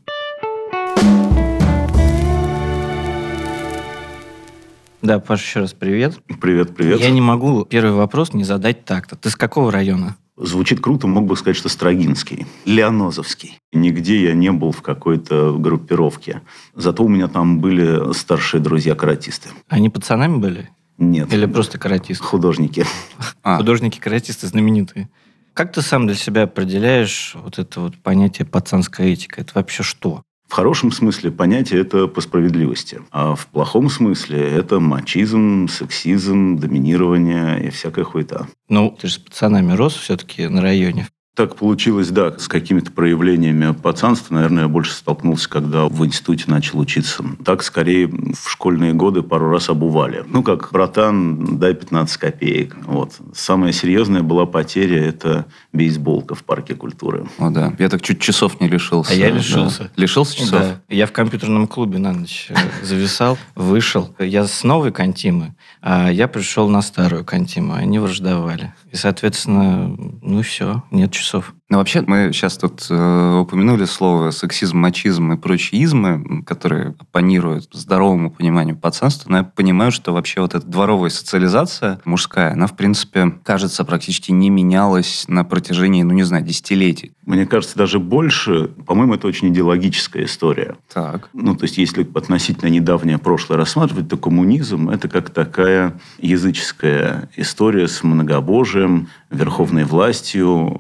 Да, 5.02 5.20
Паша, 5.20 5.44
еще 5.44 5.60
раз 5.62 5.72
привет. 5.72 6.20
Привет, 6.42 6.76
привет. 6.76 7.00
Я 7.00 7.10
не 7.10 7.22
могу 7.22 7.64
первый 7.64 7.94
вопрос 7.94 8.34
не 8.34 8.44
задать 8.44 8.84
так-то. 8.84 9.16
Ты 9.16 9.30
с 9.30 9.38
какого 9.38 9.72
района? 9.72 10.18
Звучит 10.38 10.80
круто, 10.80 11.08
мог 11.08 11.26
бы 11.26 11.36
сказать, 11.36 11.58
что 11.58 11.70
Строгинский, 11.70 12.48
Леонозовский. 12.66 13.60
Нигде 13.74 14.24
я 14.24 14.34
не 14.34 14.52
был 14.52 14.72
в 14.72 14.82
какой-то 14.82 15.54
группировке. 15.58 16.42
Зато 16.74 17.04
у 17.04 17.10
меня 17.10 17.28
там 17.28 17.60
были 17.60 18.14
старшие 18.14 18.62
друзья-каратисты. 18.62 19.50
Они 19.68 19.90
пацанами 19.90 20.38
были? 20.38 20.70
Нет. 20.98 21.34
Или 21.34 21.46
просто 21.48 21.78
каратисты? 21.78 22.24
Художники. 22.24 22.86
А. 23.44 23.58
Художники-каратисты 23.58 24.46
знаменитые. 24.46 25.10
Как 25.54 25.74
ты 25.74 25.82
сам 25.82 26.06
для 26.06 26.16
себя 26.16 26.44
определяешь 26.44 27.34
вот 27.36 27.58
это 27.58 27.82
вот 27.82 27.98
понятие 27.98 28.46
пацанская 28.46 29.08
этика? 29.08 29.42
Это 29.42 29.52
вообще 29.56 29.84
что? 29.84 30.22
В 30.52 30.54
хорошем 30.54 30.92
смысле 30.92 31.32
понятие 31.32 31.80
это 31.80 32.08
по 32.08 32.20
справедливости. 32.20 33.00
А 33.12 33.36
в 33.36 33.48
плохом 33.48 33.90
смысле 33.90 34.38
это 34.38 34.82
мачизм, 34.82 35.70
сексизм, 35.70 36.58
доминирование 36.58 37.68
и 37.68 37.70
всякая 37.70 38.04
хуета. 38.04 38.48
Ну, 38.68 38.94
ты 39.00 39.08
же 39.08 39.14
с 39.14 39.18
пацанами 39.20 39.72
рос 39.72 39.96
все-таки 39.96 40.50
на 40.50 40.62
районе. 40.62 41.08
Так 41.34 41.56
получилось, 41.56 42.10
да, 42.10 42.38
с 42.38 42.50
какими-то 42.50 42.92
проявлениями 42.92 43.72
пацанства, 43.72 44.34
наверное, 44.36 44.64
я 44.64 44.68
больше 44.68 44.92
столкнулся, 44.92 45.48
когда 45.50 45.86
в 45.86 46.06
институте 46.06 46.44
начал 46.48 46.80
учиться. 46.80 47.24
Так, 47.46 47.64
скорее, 47.64 48.08
в 48.08 48.50
школьные 48.50 48.92
годы 48.94 49.22
пару 49.22 49.50
раз 49.50 49.70
обували. 49.70 50.26
Ну, 50.28 50.44
как, 50.44 50.70
братан, 50.74 51.58
дай 51.58 51.74
15 51.74 52.18
копеек. 52.18 52.76
Вот. 52.86 53.14
Самая 53.34 53.72
серьезная 53.72 54.24
была 54.24 54.46
потеря– 54.46 55.06
это 55.08 55.46
бейсболка 55.72 56.36
в 56.36 56.44
парке 56.44 56.76
культуры. 56.76 57.26
О, 57.38 57.50
да. 57.50 57.74
Я 57.80 57.88
так 57.88 58.02
чуть 58.02 58.20
часов 58.20 58.60
не 58.60 58.68
лишился. 58.68 59.14
А 59.14 59.16
я 59.16 59.30
Да. 59.30 59.38
лишился. 59.38 59.90
Лишился 59.96 60.36
часов? 60.36 60.60
Да. 60.60 60.82
Я 60.90 61.06
в 61.08 61.14
компьютерном 61.14 61.66
клубе 61.68 61.98
на 61.98 62.12
ночь 62.12 62.48
э, 62.50 62.56
зависал, 62.84 63.38
вышел. 63.56 64.14
Я 64.20 64.48
с 64.48 64.66
новой 64.66 64.92
контимы, 64.92 65.56
а 65.82 66.10
я 66.12 66.28
пришел 66.28 66.68
на 66.68 66.82
старую 66.82 67.24
контиму. 67.24 67.74
Они 67.74 68.00
враждовали. 68.00 68.74
И, 68.92 68.98
соответственно, 68.98 69.96
ну 70.22 70.42
все, 70.42 70.84
нет 70.92 71.14
часов. 71.22 71.54
Ну, 71.72 71.78
вообще, 71.78 72.04
мы 72.06 72.34
сейчас 72.34 72.58
тут 72.58 72.86
э, 72.90 73.40
упомянули 73.40 73.86
слово 73.86 74.32
сексизм, 74.32 74.80
мачизм 74.80 75.32
и 75.32 75.38
прочие 75.38 75.82
измы, 75.84 76.44
которые 76.46 76.96
оппонируют 77.00 77.70
здоровому 77.72 78.30
пониманию 78.30 78.76
пацанства. 78.76 79.30
Но 79.32 79.38
я 79.38 79.44
понимаю, 79.46 79.94
что 79.94 80.12
вообще 80.12 80.42
вот 80.42 80.54
эта 80.54 80.68
дворовая 80.68 81.10
социализация 81.10 82.02
мужская, 82.04 82.52
она, 82.52 82.68
в 82.68 82.76
принципе, 82.76 83.36
кажется, 83.46 83.86
практически 83.86 84.34
не 84.34 84.50
менялась 84.50 85.24
на 85.30 85.46
протяжении, 85.46 86.04
ну, 86.04 86.12
не 86.12 86.24
знаю, 86.24 86.44
десятилетий. 86.44 87.14
Мне 87.26 87.46
кажется, 87.46 87.78
даже 87.78 88.00
больше, 88.00 88.68
по-моему, 88.86 89.14
это 89.14 89.28
очень 89.28 89.48
идеологическая 89.48 90.26
история. 90.26 90.76
Так. 90.94 91.30
Ну, 91.32 91.56
то 91.56 91.64
есть, 91.64 91.78
если 91.78 92.06
относительно 92.14 92.68
недавнее 92.68 93.18
прошлое 93.18 93.58
рассматривать, 93.58 94.10
то 94.10 94.18
коммунизм– 94.18 94.90
это 94.92 95.08
как 95.08 95.30
такая 95.30 95.98
языческая 96.20 97.30
история 97.38 97.88
с 97.88 98.04
многобожием, 98.04 99.08
верховной 99.30 99.86
властью, 99.86 100.78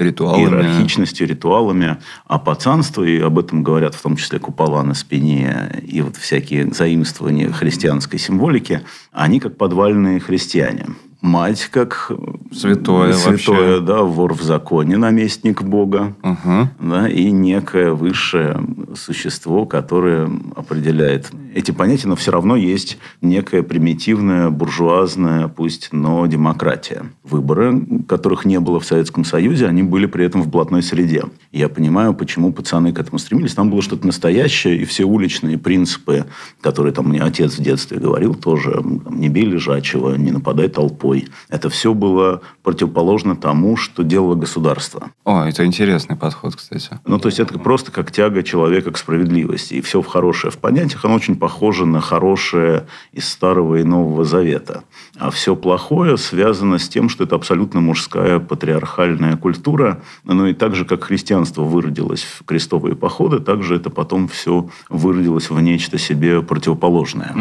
э, 0.00 0.02
Ритуалами. 0.02 0.31
Иерархичностью, 0.38 1.26
ритуалами. 1.26 1.98
А 2.26 2.38
пацанство, 2.38 3.02
и 3.02 3.20
об 3.20 3.38
этом 3.38 3.62
говорят 3.62 3.94
в 3.94 4.02
том 4.02 4.16
числе 4.16 4.38
купола 4.38 4.82
на 4.82 4.94
спине 4.94 5.82
и 5.86 6.00
вот 6.00 6.16
всякие 6.16 6.72
заимствования 6.72 7.50
христианской 7.50 8.18
символики, 8.18 8.82
они 9.12 9.40
как 9.40 9.56
подвальные 9.56 10.20
христиане. 10.20 10.86
Мать 11.22 11.68
как 11.70 12.10
Святое 12.52 13.12
святое 13.12 13.76
вообще. 13.76 13.80
да, 13.80 14.02
вор 14.02 14.34
в 14.34 14.42
законе, 14.42 14.96
наместник 14.96 15.62
Бога 15.62 16.14
Ага. 16.20 16.72
да, 16.80 17.08
и 17.08 17.30
некое 17.30 17.92
высшее 17.92 18.60
существо, 18.96 19.64
которое 19.64 20.28
определяет 20.56 21.30
эти 21.54 21.70
понятия, 21.70 22.08
но 22.08 22.16
все 22.16 22.32
равно 22.32 22.56
есть 22.56 22.98
некая 23.20 23.62
примитивная, 23.62 24.50
буржуазная, 24.50 25.48
пусть, 25.48 25.90
но 25.92 26.26
демократия. 26.26 27.04
Выборы, 27.22 27.80
которых 28.08 28.44
не 28.44 28.58
было 28.58 28.80
в 28.80 28.84
Советском 28.84 29.24
Союзе, 29.24 29.68
они 29.68 29.82
были 29.82 30.06
при 30.06 30.24
этом 30.24 30.42
в 30.42 30.48
блатной 30.48 30.82
среде. 30.82 31.24
Я 31.52 31.68
понимаю, 31.68 32.14
почему 32.14 32.52
пацаны 32.52 32.92
к 32.92 32.98
этому 32.98 33.18
стремились. 33.18 33.54
Там 33.54 33.70
было 33.70 33.80
что-то 33.80 34.06
настоящее, 34.06 34.78
и 34.78 34.84
все 34.84 35.04
уличные 35.04 35.56
принципы, 35.56 36.24
которые 36.60 36.92
там 36.92 37.08
мне 37.08 37.20
отец 37.20 37.58
в 37.58 37.62
детстве 37.62 37.98
говорил, 37.98 38.34
тоже 38.34 38.72
там, 38.72 39.20
не 39.20 39.28
бей 39.28 39.44
лежачего, 39.44 40.16
не 40.16 40.32
нападай 40.32 40.68
толпой. 40.68 41.11
Это 41.48 41.70
все 41.70 41.94
было 41.94 42.40
противоположно 42.62 43.36
тому, 43.36 43.76
что 43.76 44.02
делало 44.02 44.34
государство. 44.34 45.10
О, 45.24 45.44
это 45.44 45.64
интересный 45.64 46.16
подход, 46.16 46.56
кстати. 46.56 47.00
Ну, 47.04 47.18
то 47.18 47.28
есть, 47.28 47.40
это 47.40 47.58
просто 47.58 47.92
как 47.92 48.10
тяга 48.10 48.42
человека 48.42 48.90
к 48.90 48.98
справедливости. 48.98 49.74
И 49.74 49.80
все 49.80 50.02
в 50.02 50.06
хорошее 50.06 50.50
в 50.50 50.58
понятиях, 50.58 51.04
оно 51.04 51.14
очень 51.14 51.36
похоже 51.36 51.86
на 51.86 52.00
хорошее 52.00 52.86
из 53.12 53.28
Старого 53.28 53.76
и 53.76 53.82
Нового 53.82 54.24
Завета. 54.24 54.84
А 55.18 55.30
все 55.30 55.56
плохое 55.56 56.16
связано 56.16 56.78
с 56.78 56.88
тем, 56.88 57.08
что 57.08 57.24
это 57.24 57.36
абсолютно 57.36 57.80
мужская 57.80 58.38
патриархальная 58.38 59.36
культура. 59.36 60.02
Ну, 60.24 60.46
и 60.46 60.54
так 60.54 60.74
же, 60.74 60.84
как 60.84 61.04
христианство 61.04 61.62
выродилось 61.62 62.22
в 62.22 62.44
крестовые 62.44 62.96
походы, 62.96 63.40
так 63.40 63.62
же 63.62 63.76
это 63.76 63.90
потом 63.90 64.28
все 64.28 64.68
выродилось 64.88 65.50
в 65.50 65.60
нечто 65.60 65.98
себе 65.98 66.42
противоположное. 66.42 67.34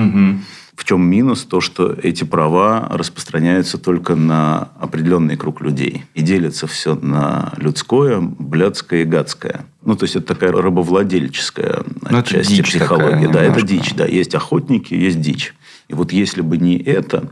В 0.76 0.84
чем 0.86 1.02
минус? 1.02 1.44
То, 1.44 1.62
что 1.62 1.92
эти 1.92 2.24
права 2.24 2.88
распространяются 2.92 3.78
только 3.78 4.16
на 4.16 4.70
определенный 4.80 5.36
круг 5.38 5.62
людей. 5.62 6.06
И 6.14 6.22
делится 6.22 6.66
все 6.68 6.96
на 6.96 7.54
людское, 7.58 8.20
блядское 8.22 9.02
и 9.02 9.06
гадское. 9.06 9.66
Ну, 9.84 9.96
то 9.96 10.04
есть, 10.04 10.16
это 10.16 10.28
такая 10.28 10.52
рабовладельческая 10.52 11.84
Ну, 12.02 12.18
это 12.18 12.20
отчасти 12.20 12.56
дичь 12.56 12.66
психология. 12.68 13.28
такая 13.28 13.34
да, 13.34 13.42
это 13.42 13.60
немножко. 13.62 13.68
дичь. 13.68 13.94
Да, 13.96 14.06
есть 14.06 14.36
охотники, 14.36 14.94
есть 14.94 15.20
дичь. 15.22 15.54
И 15.88 15.94
вот 15.94 16.14
если 16.14 16.42
бы 16.42 16.58
не 16.58 16.78
это, 16.78 17.32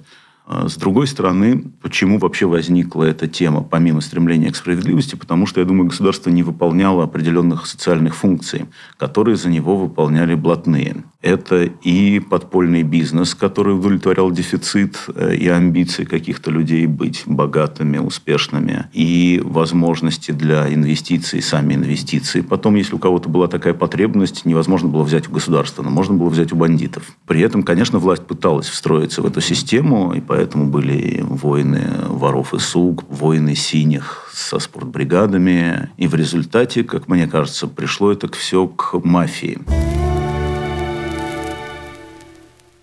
с 0.50 0.78
другой 0.78 1.06
стороны, 1.06 1.64
почему 1.82 2.18
вообще 2.18 2.48
возникла 2.48 3.04
эта 3.04 3.28
тема, 3.28 3.62
помимо 3.62 4.02
стремления 4.02 4.52
к 4.52 4.56
справедливости? 4.56 5.14
Потому 5.14 5.46
что, 5.46 5.60
я 5.60 5.66
думаю, 5.66 5.90
государство 5.90 6.32
не 6.32 6.42
выполняло 6.42 7.04
определенных 7.04 7.68
социальных 7.68 8.16
функций, 8.16 8.66
которые 8.98 9.36
за 9.36 9.50
него 9.50 9.78
выполняли 9.78 10.34
блатные. 10.34 11.04
Это 11.22 11.64
и 11.64 12.20
подпольный 12.20 12.82
бизнес, 12.82 13.36
который 13.36 13.76
удовлетворял 13.76 14.32
дефицит 14.32 14.98
э, 15.14 15.36
и 15.36 15.48
амбиции 15.50 16.06
каких-то 16.06 16.50
людей 16.50 16.88
быть 16.88 17.24
богатыми, 17.26 17.98
успешными, 17.98 18.88
и 18.94 19.42
возможности 19.44 20.32
для 20.32 20.74
инвестиций, 20.74 21.42
сами 21.42 21.76
инвестиции. 21.76 22.42
Потом, 22.42 22.76
если 22.76 22.96
у 22.96 23.00
кого-то 23.00 23.30
была 23.30 23.48
такая 23.48 23.74
потребность, 23.74 24.46
невозможно 24.46 24.88
было 24.88 25.04
взять 25.04 25.28
у 25.28 25.32
государства, 25.32 25.84
но 25.84 25.90
можно 25.90 26.16
было 26.16 26.30
взять 26.30 26.54
у 26.54 26.56
бандитов. 26.56 27.04
При 27.28 27.42
этом, 27.42 27.64
конечно, 27.64 28.00
власть 28.00 28.26
пыталась 28.26 28.68
встроиться 28.68 29.22
в 29.22 29.26
эту 29.26 29.42
систему, 29.42 30.14
и 30.14 30.22
поэтому 30.22 30.39
были 30.46 30.98
и 30.98 31.22
войны 31.22 31.88
воров 32.08 32.54
и 32.54 32.60
сук, 32.60 33.04
войны 33.10 33.56
синих 33.56 34.30
со 34.34 34.60
спортбригадами. 34.60 35.90
И 35.98 36.08
в 36.08 36.16
результате, 36.16 36.84
как 36.84 37.08
мне 37.08 37.28
кажется, 37.28 37.68
пришло 37.68 38.12
это 38.12 38.32
все 38.32 38.68
к 38.68 38.94
мафии. 39.04 39.60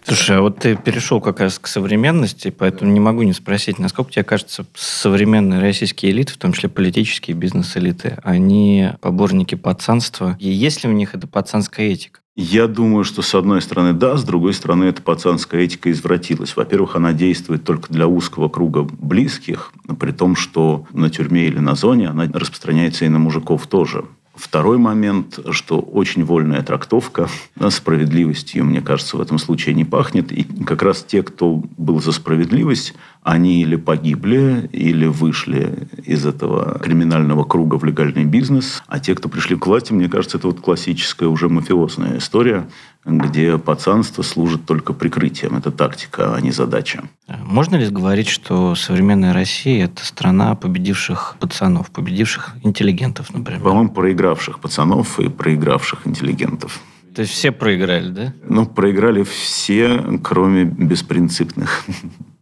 Слушай, 0.04 0.36
а 0.36 0.40
вот 0.40 0.60
ты 0.60 0.76
перешел 0.76 1.20
как 1.20 1.40
раз 1.40 1.58
к 1.58 1.66
современности, 1.66 2.54
поэтому 2.56 2.92
не 2.92 3.00
могу 3.00 3.22
не 3.22 3.32
спросить, 3.32 3.80
насколько 3.80 4.12
тебе 4.12 4.22
кажется, 4.22 4.64
современные 4.74 5.60
российские 5.60 6.12
элиты, 6.12 6.32
в 6.32 6.36
том 6.38 6.52
числе 6.52 6.68
политические 6.68 7.36
бизнес-элиты, 7.36 8.16
они 8.22 8.90
поборники 9.00 9.56
пацанства? 9.56 10.36
И 10.38 10.48
есть 10.48 10.84
ли 10.84 10.90
у 10.90 10.92
них 10.92 11.16
эта 11.16 11.26
пацанская 11.26 11.88
этика? 11.88 12.20
Я 12.38 12.66
думаю, 12.68 13.04
что 13.04 13.22
с 13.22 13.34
одной 13.34 13.62
стороны 13.62 13.94
да, 13.94 14.18
с 14.18 14.22
другой 14.22 14.52
стороны 14.52 14.84
эта 14.84 15.00
пацанская 15.00 15.62
этика 15.62 15.90
извратилась. 15.90 16.54
Во-первых, 16.54 16.94
она 16.94 17.14
действует 17.14 17.64
только 17.64 17.90
для 17.90 18.06
узкого 18.06 18.50
круга 18.50 18.82
близких, 18.82 19.72
при 19.98 20.12
том, 20.12 20.36
что 20.36 20.84
на 20.92 21.08
тюрьме 21.08 21.46
или 21.46 21.60
на 21.60 21.74
зоне 21.74 22.08
она 22.08 22.28
распространяется 22.30 23.06
и 23.06 23.08
на 23.08 23.18
мужиков 23.18 23.66
тоже. 23.66 24.04
Второй 24.36 24.76
момент, 24.76 25.38
что 25.50 25.80
очень 25.80 26.24
вольная 26.24 26.62
трактовка 26.62 27.28
да, 27.54 27.70
справедливостью, 27.70 28.64
мне 28.64 28.82
кажется, 28.82 29.16
в 29.16 29.20
этом 29.20 29.38
случае 29.38 29.74
не 29.74 29.84
пахнет. 29.84 30.30
И 30.30 30.44
как 30.44 30.82
раз 30.82 31.02
те, 31.02 31.22
кто 31.22 31.62
был 31.78 32.02
за 32.02 32.12
справедливость, 32.12 32.94
они 33.22 33.62
или 33.62 33.76
погибли, 33.76 34.68
или 34.72 35.06
вышли 35.06 35.88
из 36.04 36.26
этого 36.26 36.78
криминального 36.78 37.44
круга 37.44 37.76
в 37.76 37.84
легальный 37.84 38.24
бизнес. 38.24 38.82
А 38.86 39.00
те, 39.00 39.14
кто 39.14 39.28
пришли 39.28 39.56
к 39.56 39.66
власти, 39.66 39.92
мне 39.92 40.08
кажется, 40.08 40.36
это 40.36 40.48
вот 40.48 40.60
классическая 40.60 41.26
уже 41.26 41.48
мафиозная 41.48 42.18
история, 42.18 42.68
где 43.06 43.56
пацанство 43.56 44.22
служит 44.22 44.66
только 44.66 44.92
прикрытием. 44.92 45.56
Это 45.56 45.70
тактика, 45.70 46.34
а 46.34 46.40
не 46.40 46.50
задача. 46.50 47.04
Можно 47.28 47.76
ли 47.76 47.88
говорить, 47.88 48.28
что 48.28 48.74
современная 48.74 49.32
Россия– 49.32 49.84
это 49.86 50.04
страна 50.04 50.56
победивших 50.56 51.36
пацанов, 51.38 51.90
победивших 51.90 52.56
интеллигентов, 52.64 53.32
например? 53.32 53.62
По-моему, 53.62 53.90
проигравших 53.90 54.58
пацанов 54.58 55.20
и 55.20 55.28
проигравших 55.28 56.06
интеллигентов. 56.06 56.80
То 57.14 57.22
есть 57.22 57.32
все 57.32 57.52
проиграли, 57.52 58.10
да? 58.10 58.34
Ну, 58.46 58.66
проиграли 58.66 59.22
все, 59.22 60.20
кроме 60.22 60.64
беспринципных. 60.64 61.86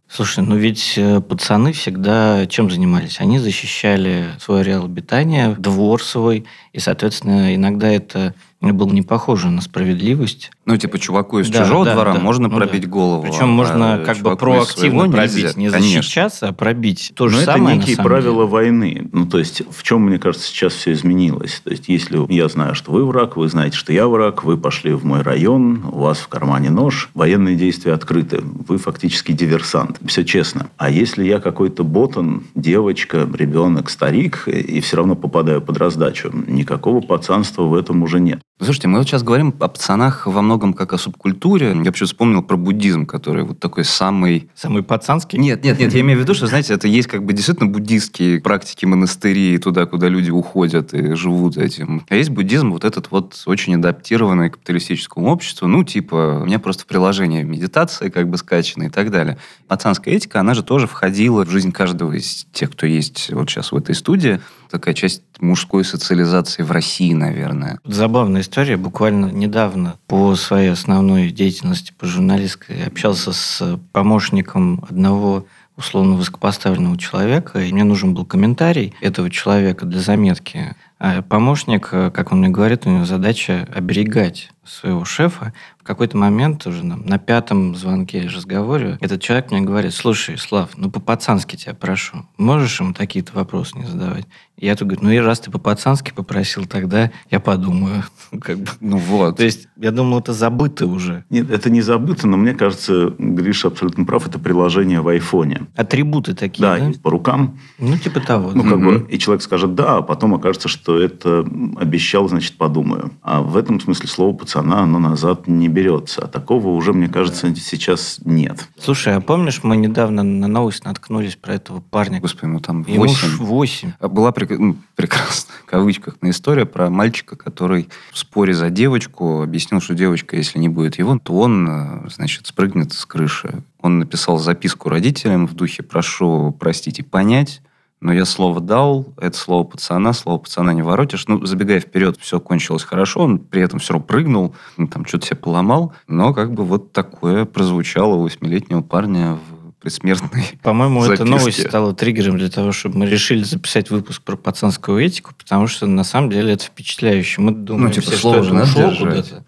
Слушай, 0.07 0.43
ну 0.45 0.55
ведь 0.55 0.93
э, 0.97 1.19
пацаны 1.19 1.73
всегда 1.73 2.45
чем 2.45 2.69
занимались? 2.69 3.19
Они 3.19 3.39
защищали 3.39 4.27
свой 4.39 4.61
ареал 4.61 4.85
обитания, 4.85 5.55
двор 5.57 6.01
свой, 6.01 6.45
и, 6.75 6.79
соответственно, 6.81 7.55
иногда 7.55 7.87
это 7.87 8.33
было 8.59 8.91
не 8.91 9.01
похоже 9.01 9.49
на 9.49 9.61
справедливость. 9.61 10.51
Ну, 10.65 10.75
типа, 10.75 10.97
чуваку 10.97 11.39
из 11.39 11.49
Да, 11.49 11.59
чужого 11.59 11.85
да, 11.85 11.93
двора 11.93 12.13
да. 12.13 12.19
можно 12.19 12.47
Ну 12.47 12.55
пробить 12.57 12.81
да. 12.83 12.87
голову. 12.89 13.21
Причем 13.23 13.43
а 13.43 13.47
можно 13.47 14.03
как 14.05 14.17
бы 14.17 14.35
проактивно 14.35 15.09
пробить, 15.09 15.35
нельзя. 15.35 15.53
не 15.55 15.69
Конечно. 15.69 16.01
защищаться, 16.01 16.47
а 16.47 16.53
пробить. 16.53 17.13
То 17.15 17.27
же 17.27 17.35
Но 17.35 17.41
это 17.43 17.53
самое, 17.53 17.77
некие 17.77 17.95
самом 17.95 18.09
правила 18.09 18.35
деле. 18.37 18.47
войны. 18.47 19.09
Ну, 19.11 19.27
то 19.27 19.37
есть, 19.37 19.61
в 19.69 19.83
чем, 19.83 20.01
мне 20.03 20.17
кажется, 20.17 20.47
сейчас 20.47 20.73
все 20.73 20.93
изменилось. 20.93 21.61
То 21.63 21.69
есть, 21.69 21.87
если 21.87 22.19
я 22.33 22.47
знаю, 22.47 22.73
что 22.75 22.91
вы 22.91 23.05
враг, 23.05 23.37
вы 23.37 23.47
знаете, 23.49 23.77
что 23.77 23.93
я 23.93 24.07
враг, 24.07 24.43
вы 24.43 24.57
пошли 24.57 24.93
в 24.93 25.05
мой 25.05 25.21
район, 25.21 25.83
у 25.91 25.99
вас 25.99 26.17
в 26.17 26.27
кармане 26.27 26.71
нож, 26.71 27.09
военные 27.13 27.55
действия 27.55 27.93
открыты, 27.93 28.41
вы 28.41 28.79
фактически 28.79 29.31
диверсант. 29.31 29.99
Все 30.07 30.25
честно. 30.25 30.67
А 30.77 30.89
если 30.89 31.23
я 31.23 31.39
какой-то 31.39 31.83
ботан, 31.83 32.43
девочка, 32.55 33.29
ребенок, 33.31 33.89
старик, 33.91 34.47
и 34.47 34.79
все 34.81 34.97
равно 34.97 35.15
попадаю 35.15 35.61
под 35.61 35.77
раздачу, 35.77 36.31
никакого 36.65 36.99
пацанства 36.99 37.63
в 37.63 37.75
этом 37.75 38.01
уже 38.01 38.19
нет. 38.19 38.41
Слушайте, 38.57 38.87
мы 38.87 38.99
вот 38.99 39.07
сейчас 39.07 39.21
говорим 39.21 39.53
о 39.59 39.67
пацанах 39.67 40.25
во 40.25 40.41
многом 40.41 40.73
как 40.73 40.93
о 40.93 40.97
субкультуре. 40.97 41.75
Я 41.83 41.91
почему 41.91 42.07
вспомнил 42.07 42.41
про 42.41 42.55
буддизм, 42.55 43.05
который 43.05 43.43
вот 43.43 43.59
такой 43.59 43.83
самый... 43.83 44.49
Самый 44.55 44.81
пацанский? 44.81 45.37
Нет, 45.37 45.63
нет, 45.63 45.77
нет, 45.77 45.93
я 45.93 45.99
имею 45.99 46.17
в 46.17 46.21
виду, 46.21 46.33
что, 46.33 46.47
знаете, 46.47 46.73
это 46.73 46.87
есть 46.87 47.07
как 47.07 47.23
бы 47.23 47.33
действительно 47.33 47.69
буддистские 47.69 48.39
практики 48.39 48.85
монастыри, 48.85 49.57
туда, 49.57 49.85
куда 49.85 50.07
люди 50.07 50.31
уходят 50.31 50.93
и 50.93 51.15
живут 51.15 51.57
этим. 51.57 52.05
А 52.09 52.15
есть 52.15 52.29
буддизм 52.29 52.71
вот 52.71 52.85
этот 52.85 53.11
вот 53.11 53.43
очень 53.45 53.75
адаптированный 53.75 54.49
к 54.49 54.53
капиталистическому 54.53 55.27
обществу. 55.27 55.67
Ну, 55.67 55.83
типа, 55.83 56.39
у 56.41 56.45
меня 56.45 56.57
просто 56.57 56.83
в 56.83 56.87
приложении 56.87 57.43
медитация 57.43 58.09
как 58.09 58.29
бы 58.29 58.37
скачана 58.37 58.83
и 58.83 58.89
так 58.89 59.11
далее. 59.11 59.37
Пацанская 59.67 60.13
этика, 60.13 60.39
она 60.39 60.53
же 60.53 60.63
тоже 60.63 60.87
входила 60.87 61.45
в 61.45 61.49
жизнь 61.49 61.73
каждого 61.73 62.13
из 62.13 62.47
тех, 62.53 62.71
кто 62.71 62.87
есть 62.87 63.31
вот 63.33 63.49
сейчас 63.49 63.73
в 63.73 63.75
этой 63.75 63.95
студии. 63.95 64.39
Такая 64.69 64.93
часть 64.93 65.21
мужской 65.39 65.83
социализации 65.83 66.63
в 66.63 66.71
России, 66.71 67.13
наверное. 67.13 67.79
Забавная 67.83 68.41
история. 68.41 68.77
Буквально 68.77 69.27
недавно 69.27 69.97
по 70.07 70.35
своей 70.35 70.69
основной 70.69 71.29
деятельности, 71.31 71.93
по 71.97 72.05
журналистской, 72.05 72.85
общался 72.85 73.33
с 73.33 73.79
помощником 73.91 74.85
одного 74.89 75.45
условно 75.77 76.15
высокопоставленного 76.15 76.97
человека, 76.97 77.59
и 77.59 77.71
мне 77.71 77.83
нужен 77.83 78.13
был 78.13 78.25
комментарий 78.25 78.93
этого 79.01 79.29
человека 79.29 79.85
для 79.85 79.99
заметки. 79.99 80.75
А 80.97 81.21
помощник, 81.21 81.89
э, 81.91 82.09
как 82.09 82.31
он 82.31 82.39
мне 82.39 82.49
говорит, 82.49 82.85
у 82.85 82.89
него 82.89 83.05
задача 83.05 83.67
оберегать 83.73 84.49
своего 84.63 85.05
шефа. 85.05 85.53
В 85.77 85.83
какой-то 85.83 86.17
момент 86.17 86.65
уже 86.65 86.83
на, 86.83 86.95
на 86.95 87.19
пятом 87.19 87.75
звонке 87.75 88.19
или 88.19 88.27
разговоре 88.27 88.97
этот 89.01 89.21
человек 89.21 89.51
мне 89.51 89.61
говорит, 89.61 89.93
слушай, 89.93 90.37
Слав, 90.37 90.71
ну 90.77 90.89
по-пацански 90.89 91.55
тебя 91.55 91.75
прошу, 91.75 92.25
можешь 92.37 92.79
ему 92.79 92.93
такие-то 92.93 93.33
вопросы 93.33 93.77
не 93.77 93.85
задавать? 93.85 94.25
И 94.57 94.65
я 94.65 94.75
тут 94.75 94.87
говорю, 94.87 95.03
ну 95.03 95.11
и 95.11 95.17
раз 95.17 95.41
ты 95.41 95.51
по-пацански 95.51 96.11
попросил, 96.11 96.65
тогда 96.65 97.11
я 97.29 97.39
подумаю. 97.39 98.03
Как 98.41 98.57
бы. 98.57 98.71
Ну 98.79 98.97
вот. 98.97 99.37
То 99.37 99.43
есть 99.43 99.67
я 99.75 99.91
думал, 99.91 100.19
это 100.19 100.33
забыто 100.33 100.87
уже. 100.87 101.25
Нет, 101.29 101.51
это 101.51 101.69
не 101.69 101.81
забыто, 101.81 102.25
но 102.27 102.37
мне 102.37 102.53
кажется, 102.53 103.13
Гриша 103.19 103.67
абсолютно 103.67 104.05
прав, 104.05 104.27
это 104.27 104.39
приложение 104.39 105.01
в 105.01 105.07
айфоне. 105.07 105.64
Атрибуты 105.75 106.33
такие, 106.35 106.61
Да, 106.61 106.77
да? 106.77 106.87
есть 106.87 107.01
по 107.01 107.09
рукам. 107.09 107.59
Ну, 107.79 107.97
типа 107.97 108.19
того. 108.19 108.51
Ну, 108.53 108.63
да. 108.63 108.69
как 108.69 108.77
Мгм. 108.79 108.85
бы, 108.99 109.07
и 109.09 109.17
человек 109.19 109.41
скажет 109.43 109.75
«да», 109.75 109.97
а 109.97 110.01
потом 110.01 110.33
окажется, 110.35 110.67
что 110.67 110.99
это 110.99 111.45
обещал, 111.79 112.27
значит, 112.29 112.57
подумаю. 112.57 113.11
А 113.21 113.41
в 113.41 113.57
этом 113.57 113.79
смысле 113.79 114.07
слово 114.07 114.33
пацана, 114.35 114.81
оно 114.81 114.99
назад 114.99 115.47
не 115.47 115.67
берется. 115.69 116.23
А 116.25 116.27
такого 116.27 116.69
уже, 116.69 116.93
мне 116.93 117.07
кажется, 117.07 117.53
сейчас 117.55 118.19
нет. 118.25 118.67
Слушай, 118.79 119.15
а 119.15 119.21
помнишь, 119.21 119.61
мы 119.63 119.77
недавно 119.77 120.23
на 120.23 120.47
новость 120.47 120.85
наткнулись 120.85 121.35
про 121.35 121.53
этого 121.55 121.79
парня? 121.81 122.19
Господи, 122.19 122.45
ну 122.51 122.59
там 122.59 122.83
Ему 122.87 123.07
ж 123.07 123.23
8. 123.23 123.37
восемь. 123.45 123.91
А 123.99 124.07
Была 124.07 124.31
прек- 124.31 124.57
ну, 124.57 124.75
прекрасная, 124.95 125.55
в 125.61 125.65
кавычках, 125.65 126.17
история 126.21 126.65
про 126.65 126.89
мальчика, 126.89 127.35
который 127.35 127.89
в 128.11 128.17
споре 128.17 128.53
за 128.53 128.69
девочку 128.69 129.41
объяснил, 129.41 129.81
что 129.81 129.93
девочка, 129.93 130.35
если 130.35 130.59
не 130.59 130.69
будет 130.69 130.97
его, 130.97 131.17
то 131.19 131.33
он, 131.33 131.67
э, 131.67 132.09
значит, 132.09 132.47
спрыгнет 132.47 132.93
с 132.93 133.05
крыши. 133.05 133.63
Он 133.85 133.99
написал 133.99 134.39
записку 134.39 134.89
родителям 134.89 135.45
в 135.45 135.53
духе 135.53 135.83
«прошу 135.83 136.51
простить 136.59 136.97
и 136.97 137.03
понять», 137.03 137.61
но 138.01 138.11
я 138.11 138.25
слово 138.25 138.59
дал, 138.59 139.13
это 139.21 139.37
слово 139.37 139.63
пацана, 139.63 140.11
слово 140.13 140.39
пацана 140.39 140.73
не 140.73 140.81
воротишь. 140.81 141.27
Ну, 141.27 141.45
забегая 141.45 141.79
вперед, 141.79 142.17
все 142.19 142.39
кончилось 142.39 142.81
хорошо, 142.81 143.19
он 143.19 143.37
при 143.37 143.61
этом 143.61 143.77
все 143.77 143.93
равно 143.93 144.07
прыгнул, 144.07 144.55
ну, 144.77 144.87
там 144.87 145.05
что-то 145.05 145.27
себе 145.27 145.35
поломал, 145.35 145.93
но 146.07 146.33
как 146.33 146.51
бы 146.51 146.65
вот 146.65 146.93
такое 146.93 147.45
прозвучало 147.45 148.15
у 148.15 148.23
восьмилетнего 148.23 148.81
парня 148.81 149.35
в 149.35 149.73
предсмертной 149.81 150.57
По-моему, 150.63 151.03
эта 151.03 151.17
записке. 151.17 151.37
новость 151.37 151.67
стала 151.69 151.93
триггером 151.93 152.39
для 152.39 152.49
того, 152.49 152.71
чтобы 152.71 152.97
мы 152.97 153.05
решили 153.05 153.43
записать 153.43 153.91
выпуск 153.91 154.23
про 154.23 154.35
пацанскую 154.35 154.97
этику, 154.97 155.35
потому 155.37 155.67
что 155.67 155.85
на 155.85 156.03
самом 156.03 156.31
деле 156.31 156.53
это 156.53 156.63
впечатляюще. 156.63 157.39
Мы 157.39 157.51
думаем, 157.51 157.89
Ну, 157.89 157.93
типа, 157.93 158.07
все, 158.07 158.17
слово 158.17 158.43
что 158.43 158.57
это 158.57 158.63
ушло 158.63 159.05
куда-то. 159.05 159.45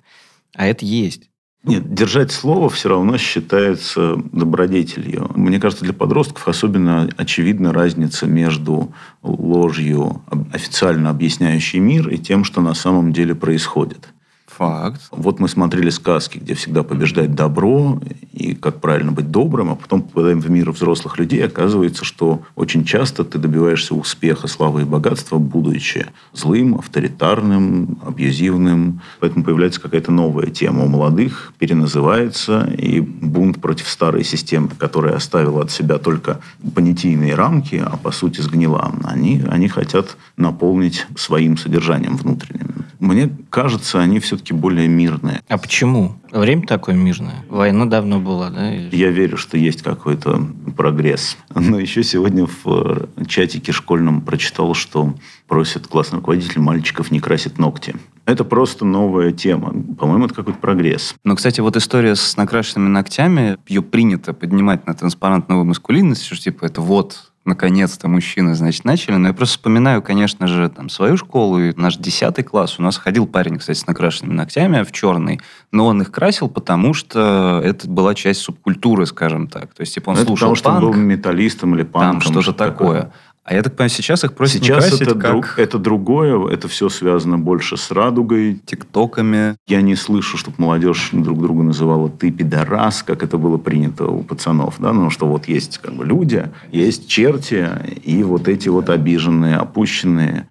А 0.54 0.67
это 0.67 0.86
есть. 0.86 1.32
Нет, 1.67 1.93
держать 1.93 2.32
слово 2.32 2.69
все 2.69 2.89
равно 2.89 3.17
считается 3.17 4.15
добродетелью. 4.32 5.30
Мне 5.36 5.60
кажется, 5.60 5.84
для 5.84 5.93
подростков 5.93 6.47
особенно 6.47 7.10
очевидна 7.17 7.73
разница 7.73 8.25
между 8.25 8.93
ложью, 9.21 10.21
официально 10.53 11.10
объясняющей 11.10 11.80
мир, 11.80 12.08
и 12.08 12.17
тем, 12.17 12.45
что 12.45 12.62
на 12.62 12.73
самом 12.73 13.12
деле 13.12 13.36
происходит. 13.36 14.10
Факт. 14.58 15.02
Вот 15.12 15.39
мы 15.39 15.48
смотрели 15.48 15.89
сказки, 15.89 16.39
где 16.39 16.54
всегда 16.56 16.84
побеждает 16.84 17.36
добро, 17.36 18.00
и 18.34 18.56
как 18.56 18.82
правильно 18.82 19.12
быть 19.12 19.30
добрым, 19.30 19.70
а 19.70 19.76
потом 19.76 20.02
попадаем 20.02 20.39
в 20.39 20.50
мир 20.50 20.72
взрослых 20.72 21.20
людей, 21.20 21.46
оказывается, 21.46 22.04
что 22.04 22.41
очень 22.56 22.84
часто 22.84 23.24
ты 23.24 23.38
добиваешься 23.38 23.93
успеха, 23.93 24.48
славы 24.48 24.82
и 24.82 24.86
богатства, 24.86 25.38
будучи 25.38 26.08
злым, 26.34 26.76
авторитарным, 26.76 28.00
абьюзивным. 28.06 29.02
Поэтому 29.20 29.46
появляется 29.46 29.82
какая-то 29.82 30.12
новая 30.12 30.48
тема 30.48 30.84
у 30.84 30.88
молодых, 30.88 31.54
переназывается, 31.60 32.70
и 32.78 33.00
бунт 33.00 33.62
против 33.62 33.88
старой 33.88 34.24
системы, 34.24 34.70
которая 34.78 35.15
оставила 35.15 35.62
от 35.62 35.72
себя 35.72 35.98
только 35.98 36.39
понятийные 36.76 37.36
рамки, 37.36 37.76
а 37.76 37.98
по 37.98 38.12
сути 38.12 38.41
сгнила. 38.41 38.91
Они, 39.04 39.43
они 39.50 39.67
хотят 39.67 40.17
наполнить 40.38 41.06
своим 41.15 41.58
содержанием 41.58 42.17
внутренним. 42.17 42.76
Мне 42.99 43.29
кажется, 43.49 43.99
они 43.99 44.19
все-таки 44.19 44.53
более 44.53 44.88
мирные. 44.88 45.41
А 45.47 45.57
почему? 45.57 46.15
Время 46.31 46.63
такое 46.67 46.95
мирное. 46.95 47.45
Война 47.49 47.86
давно 47.86 48.19
была, 48.19 48.49
да? 48.49 48.69
Я 48.69 49.12
верю, 49.12 49.38
что 49.38 49.57
есть 49.57 49.81
какой-то 49.81 50.45
прогресс. 50.75 51.38
Но 51.53 51.79
еще 51.79 52.03
сегодня 52.03 52.45
в 52.45 52.65
э, 52.65 53.25
чатике 53.27 53.71
школьном 53.71 54.21
прочитал, 54.21 54.73
что 54.73 55.13
просит 55.47 55.88
классный 55.88 56.17
руководитель 56.17 56.60
мальчиков 56.60 57.12
не 57.12 57.19
красить 57.19 57.57
ногти. 57.57 57.95
Это 58.25 58.43
просто 58.43 58.83
новая 58.83 59.31
тема. 59.31 59.73
По-моему, 59.97 60.25
это 60.25 60.36
какой-то 60.36 60.60
прогресс. 60.60 61.15
Но, 61.23 61.36
кстати, 61.36 61.62
вот 61.62 61.77
история 61.77 62.15
с 62.15 62.36
накрашенными 62.36 62.89
ногтями, 62.89 63.57
ее 63.67 63.81
принято 63.81 64.33
поднимать 64.33 64.86
на 64.86 64.93
транспарант 64.93 65.47
новой 65.47 65.63
маскулинности, 65.63 66.25
что 66.25 66.36
типа 66.36 66.65
это 66.65 66.81
вот 66.81 67.26
наконец-то 67.47 68.07
мужчины, 68.07 68.53
значит, 68.53 68.86
начали. 68.86 69.15
Но 69.15 69.29
я 69.29 69.33
просто 69.33 69.57
вспоминаю, 69.57 70.01
конечно 70.01 70.47
же, 70.47 70.69
там, 70.69 70.89
свою 70.89 71.17
школу 71.17 71.60
и 71.60 71.73
наш 71.75 71.97
10 71.97 72.45
класс. 72.45 72.77
У 72.79 72.83
нас 72.83 72.97
ходил 72.97 73.25
парень, 73.25 73.57
кстати, 73.57 73.77
с 73.77 73.88
накрашенными 73.88 74.36
ногтями 74.36 74.83
в 74.83 74.91
черный, 74.91 75.39
но 75.71 75.88
он 75.88 76.01
их 76.01 76.12
красил, 76.12 76.49
потому 76.49 76.93
что 76.93 77.62
это 77.63 77.89
была 77.89 78.13
часть 78.13 78.41
субкультуры, 78.41 79.05
скажем 79.05 79.47
так. 79.47 79.73
То 79.73 79.81
есть, 79.81 79.95
типа, 79.95 80.10
он 80.10 80.15
Ну, 80.15 80.21
это 80.21 80.27
слушал 80.27 80.49
потому, 80.49 80.55
что 80.55 80.69
он 80.69 80.75
панк, 80.75 80.95
был 80.95 81.01
металлистом 81.01 81.75
или 81.75 81.83
панком. 81.83 82.21
там 82.21 82.41
что-то 82.41 82.53
такое. 82.53 83.12
А 83.47 83.53
я 83.53 83.63
так 83.63 83.77
понимаю, 83.77 83.89
сейчас 83.91 84.25
их 84.25 84.33
просят 84.33 84.62
не 84.62 84.67
Сейчас 84.67 84.89
красить 84.89 85.01
это, 85.03 85.15
как 85.15 85.31
друг- 85.31 85.53
это 85.55 85.79
другое, 85.79 86.49
это 86.49 86.67
все 86.67 86.89
связано 86.89 87.39
больше 87.39 87.77
с 87.77 87.91
радугой. 87.91 88.60
тиктоками. 88.65 89.55
Я 89.67 89.81
не 89.81 89.95
слышу, 89.95 90.38
чтобы 90.38 90.57
молодежь 90.60 91.12
друг 91.13 91.41
друга 91.41 91.63
называла 91.63 92.10
«ты 92.10 92.29
пидорас», 92.29 93.03
как 93.03 93.23
это 93.23 93.38
было 93.38 93.57
принято 93.57 94.05
у 94.05 94.21
пацанов. 94.23 94.75
Да? 94.79 94.91
Ну, 94.91 95.10
что 95.10 95.27
вот 95.27 95.47
есть 95.47 95.77
как 95.77 95.93
бы 95.93 96.03
люди, 96.03 96.49
есть 96.73 97.07
черти, 97.07 97.69
и 98.03 98.21
вот 98.21 98.49
эти 98.49 98.67
вот 98.67 98.89
обиженные, 98.89 99.55
опущенные. 99.55 100.45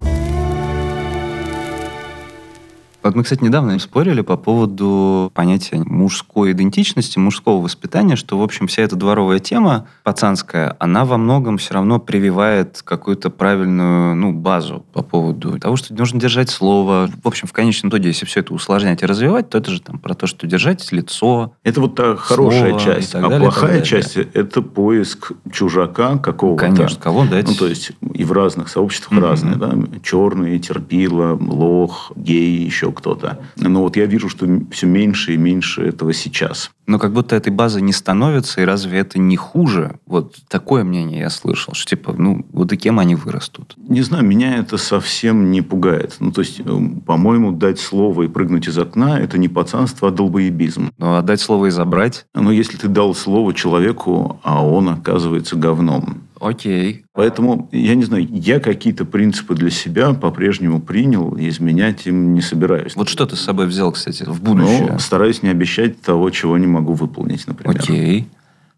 Вот 3.07 3.15
мы, 3.15 3.23
кстати, 3.23 3.41
недавно 3.41 3.79
спорили 3.79 4.19
по 4.19 4.35
поводу 4.35 5.31
понятия 5.33 5.81
мужской 5.85 6.51
идентичности, 6.51 7.17
мужского 7.17 7.61
воспитания, 7.61 8.17
что, 8.17 8.37
в 8.37 8.43
общем, 8.43 8.67
вся 8.67 8.81
эта 8.81 8.97
дворовая 8.97 9.39
тема 9.39 9.87
пацанская, 10.03 10.75
она 10.79 11.05
во 11.05 11.17
многом 11.17 11.57
все 11.57 11.75
равно 11.75 11.99
прививает 11.99 12.81
какую-то 12.83 13.29
правильную 13.29 14.13
ну, 14.13 14.33
базу 14.33 14.85
по 14.91 15.03
поводу 15.03 15.57
того, 15.57 15.77
что 15.77 15.93
нужно 15.93 16.19
держать 16.19 16.49
слово. 16.49 17.09
В 17.23 17.27
общем, 17.29 17.47
в 17.47 17.53
конечном 17.53 17.91
итоге, 17.91 18.09
если 18.09 18.25
все 18.25 18.41
это 18.41 18.53
усложнять 18.53 19.01
и 19.03 19.05
развивать, 19.05 19.49
то 19.49 19.57
это 19.57 19.71
же 19.71 19.81
там 19.81 19.99
про 19.99 20.13
то, 20.13 20.27
что 20.27 20.45
держать 20.45 20.91
лицо. 20.91 21.53
Это 21.63 21.79
вот 21.79 21.95
та 21.95 22.17
хорошая 22.17 22.77
часть. 22.77 23.15
а 23.15 23.21
далее, 23.21 23.39
плохая 23.39 23.81
часть– 23.83 24.17
это 24.33 24.61
поиск 24.61 25.31
чужака 25.49 26.17
какого-то. 26.17 26.65
Конечно, 26.65 26.99
кого 27.01 27.23
дать. 27.23 27.47
Ну, 27.47 27.53
то 27.53 27.67
есть 27.67 27.93
и 28.13 28.25
в 28.25 28.33
разных 28.33 28.67
сообществах 28.67 29.13
Мгм. 29.13 29.23
разные, 29.23 29.55
да, 29.55 29.73
черные, 30.03 30.59
терпила, 30.59 31.37
лох, 31.39 32.11
гей, 32.17 32.65
еще 32.65 32.91
кто-то. 32.97 33.39
Но 33.55 33.81
вот 33.81 33.95
я 33.95 34.05
вижу, 34.05 34.29
что 34.29 34.47
все 34.71 34.87
меньше 34.87 35.33
и 35.33 35.37
меньше 35.37 35.83
этого 35.83 36.13
сейчас. 36.13 36.71
Но 36.87 36.99
как 36.99 37.11
будто 37.11 37.35
этой 37.35 37.51
базы 37.51 37.81
не 37.81 37.91
становится, 37.91 38.61
и 38.61 38.65
разве 38.65 38.99
это 38.99 39.19
не 39.19 39.35
хуже? 39.35 39.99
Вот 40.05 40.37
такое 40.47 40.85
мнение 40.85 41.19
я 41.19 41.29
слышал, 41.29 41.73
что 41.73 41.89
типа, 41.89 42.13
ну, 42.17 42.45
вот 42.53 42.71
и 42.71 42.77
кем 42.77 42.99
они 42.99 43.15
вырастут? 43.15 43.75
Не 43.77 44.01
знаю, 44.01 44.25
меня 44.25 44.57
это 44.57 44.77
совсем 44.77 45.51
не 45.51 45.61
пугает. 45.61 46.15
Ну, 46.19 46.31
то 46.31 46.41
есть, 46.41 46.61
э, 46.61 46.79
по-моему, 47.05 47.51
дать 47.51 47.79
слово 47.79 48.23
и 48.23 48.27
прыгнуть 48.27 48.69
из 48.69 48.77
окна– 48.77 49.19
это 49.19 49.37
не 49.37 49.49
пацанство, 49.49 50.07
а 50.07 50.11
долбоебизм. 50.11 50.91
Но 50.97 51.17
отдать 51.17 51.41
слово 51.41 51.65
и 51.65 51.71
забрать? 51.71 52.25
Но 52.33 52.51
если 52.51 52.77
ты 52.77 52.87
дал 52.87 53.13
слово 53.13 53.53
человеку, 53.53 54.39
а 54.43 54.65
он 54.65 54.87
оказывается 54.87 55.57
говном, 55.57 56.21
Окей. 56.39 57.05
Поэтому, 57.13 57.69
я 57.71 57.95
не 57.95 58.03
знаю, 58.03 58.27
я 58.29 58.59
какие-то 58.59 59.05
принципы 59.05 59.55
для 59.55 59.69
себя 59.69 60.13
по-прежнему 60.13 60.81
принял, 60.81 61.35
и 61.35 61.49
изменять 61.49 62.05
им 62.07 62.33
не 62.33 62.41
собираюсь. 62.41 62.95
Вот 62.95 63.09
что 63.09 63.25
ты 63.25 63.35
с 63.35 63.41
собой 63.41 63.67
взял, 63.67 63.91
кстати, 63.91 64.23
в 64.23 64.41
будущее? 64.41 64.89
Ну, 64.91 64.99
стараюсь 64.99 65.43
не 65.43 65.49
обещать 65.49 66.01
того, 66.01 66.29
чего 66.29 66.57
не 66.57 66.67
могу 66.67 66.93
выполнить, 66.93 67.47
например. 67.47 67.79
Окей. 67.79 68.27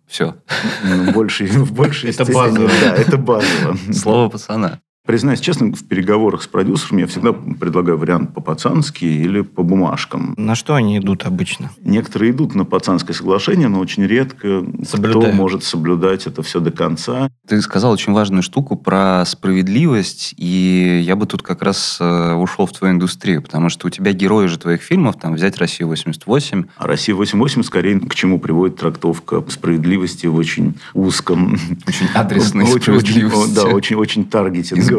Все. 0.08 0.36
Ну, 0.84 1.12
больше, 1.12 1.46
в 1.46 1.72
большей 1.72 2.10
Это 2.10 2.24
степени, 2.24 2.36
базово. 2.36 2.70
Да, 2.82 2.96
это 2.96 3.18
базово. 3.18 3.78
Слово 3.94 4.30
пацана. 4.30 4.80
Признаюсь 5.10 5.40
честно, 5.40 5.74
в 5.74 5.84
переговорах 5.86 6.44
с 6.44 6.48
продюсером 6.48 7.00
я 7.00 7.08
всегда 7.08 7.34
предлагаю 7.34 7.98
вариант 7.98 8.32
по-пацански 8.36 9.06
или 9.06 9.42
по 9.42 9.64
бумажкам. 9.64 10.36
На 10.38 10.54
что 10.54 10.76
они 10.76 11.00
идут 11.00 11.26
обычно? 11.26 11.72
Некоторые 11.82 12.32
идут 12.32 12.54
на 12.54 12.64
пацанское 12.64 13.16
соглашение, 13.16 13.70
но 13.70 13.80
очень 13.80 14.06
редко 14.06 14.62
кто 14.62 14.86
Соблюдают. 14.86 15.36
может 15.36 15.64
соблюдать 15.64 16.28
это 16.28 16.44
все 16.44 16.60
до 16.60 16.70
конца. 16.70 17.32
Ты 17.48 17.60
сказал 17.64 17.92
очень 17.94 18.14
важную 18.14 18.44
штуку 18.44 18.76
про 18.76 19.24
справедливость, 19.26 20.36
и 20.38 21.02
я 21.04 21.16
бы 21.16 21.26
тут 21.26 21.42
как 21.42 21.64
раз 21.64 21.98
э, 22.00 22.34
ушел 22.36 22.68
в 22.68 22.72
твою 22.72 22.94
индустрию, 22.94 23.42
потому 23.42 23.70
что 23.70 23.88
у 23.88 23.90
тебя 23.90 24.12
герои 24.14 24.46
же 24.46 24.60
твоих 24.60 24.84
фильмов, 24.84 25.16
там, 25.20 25.34
взять 25.34 25.58
«Россию 25.58 25.90
88», 25.90 26.66
А 26.78 26.86
Россия 26.86 27.16
88 27.16 27.64
скорее 27.64 28.00
к 28.00 28.14
чему 28.14 28.40
приводит 28.40 28.76
трактовка 28.76 29.44
справедливости 29.50 30.28
в 30.28 30.36
очень 30.36 30.76
узком... 30.94 31.58
очень 31.88 32.06
адресной 32.14 32.66
очень- 32.72 32.80
справедливости. 32.84 33.36
очень- 33.40 33.56
Да, 33.56 33.64
очень, 33.64 33.96
очень 33.96 34.26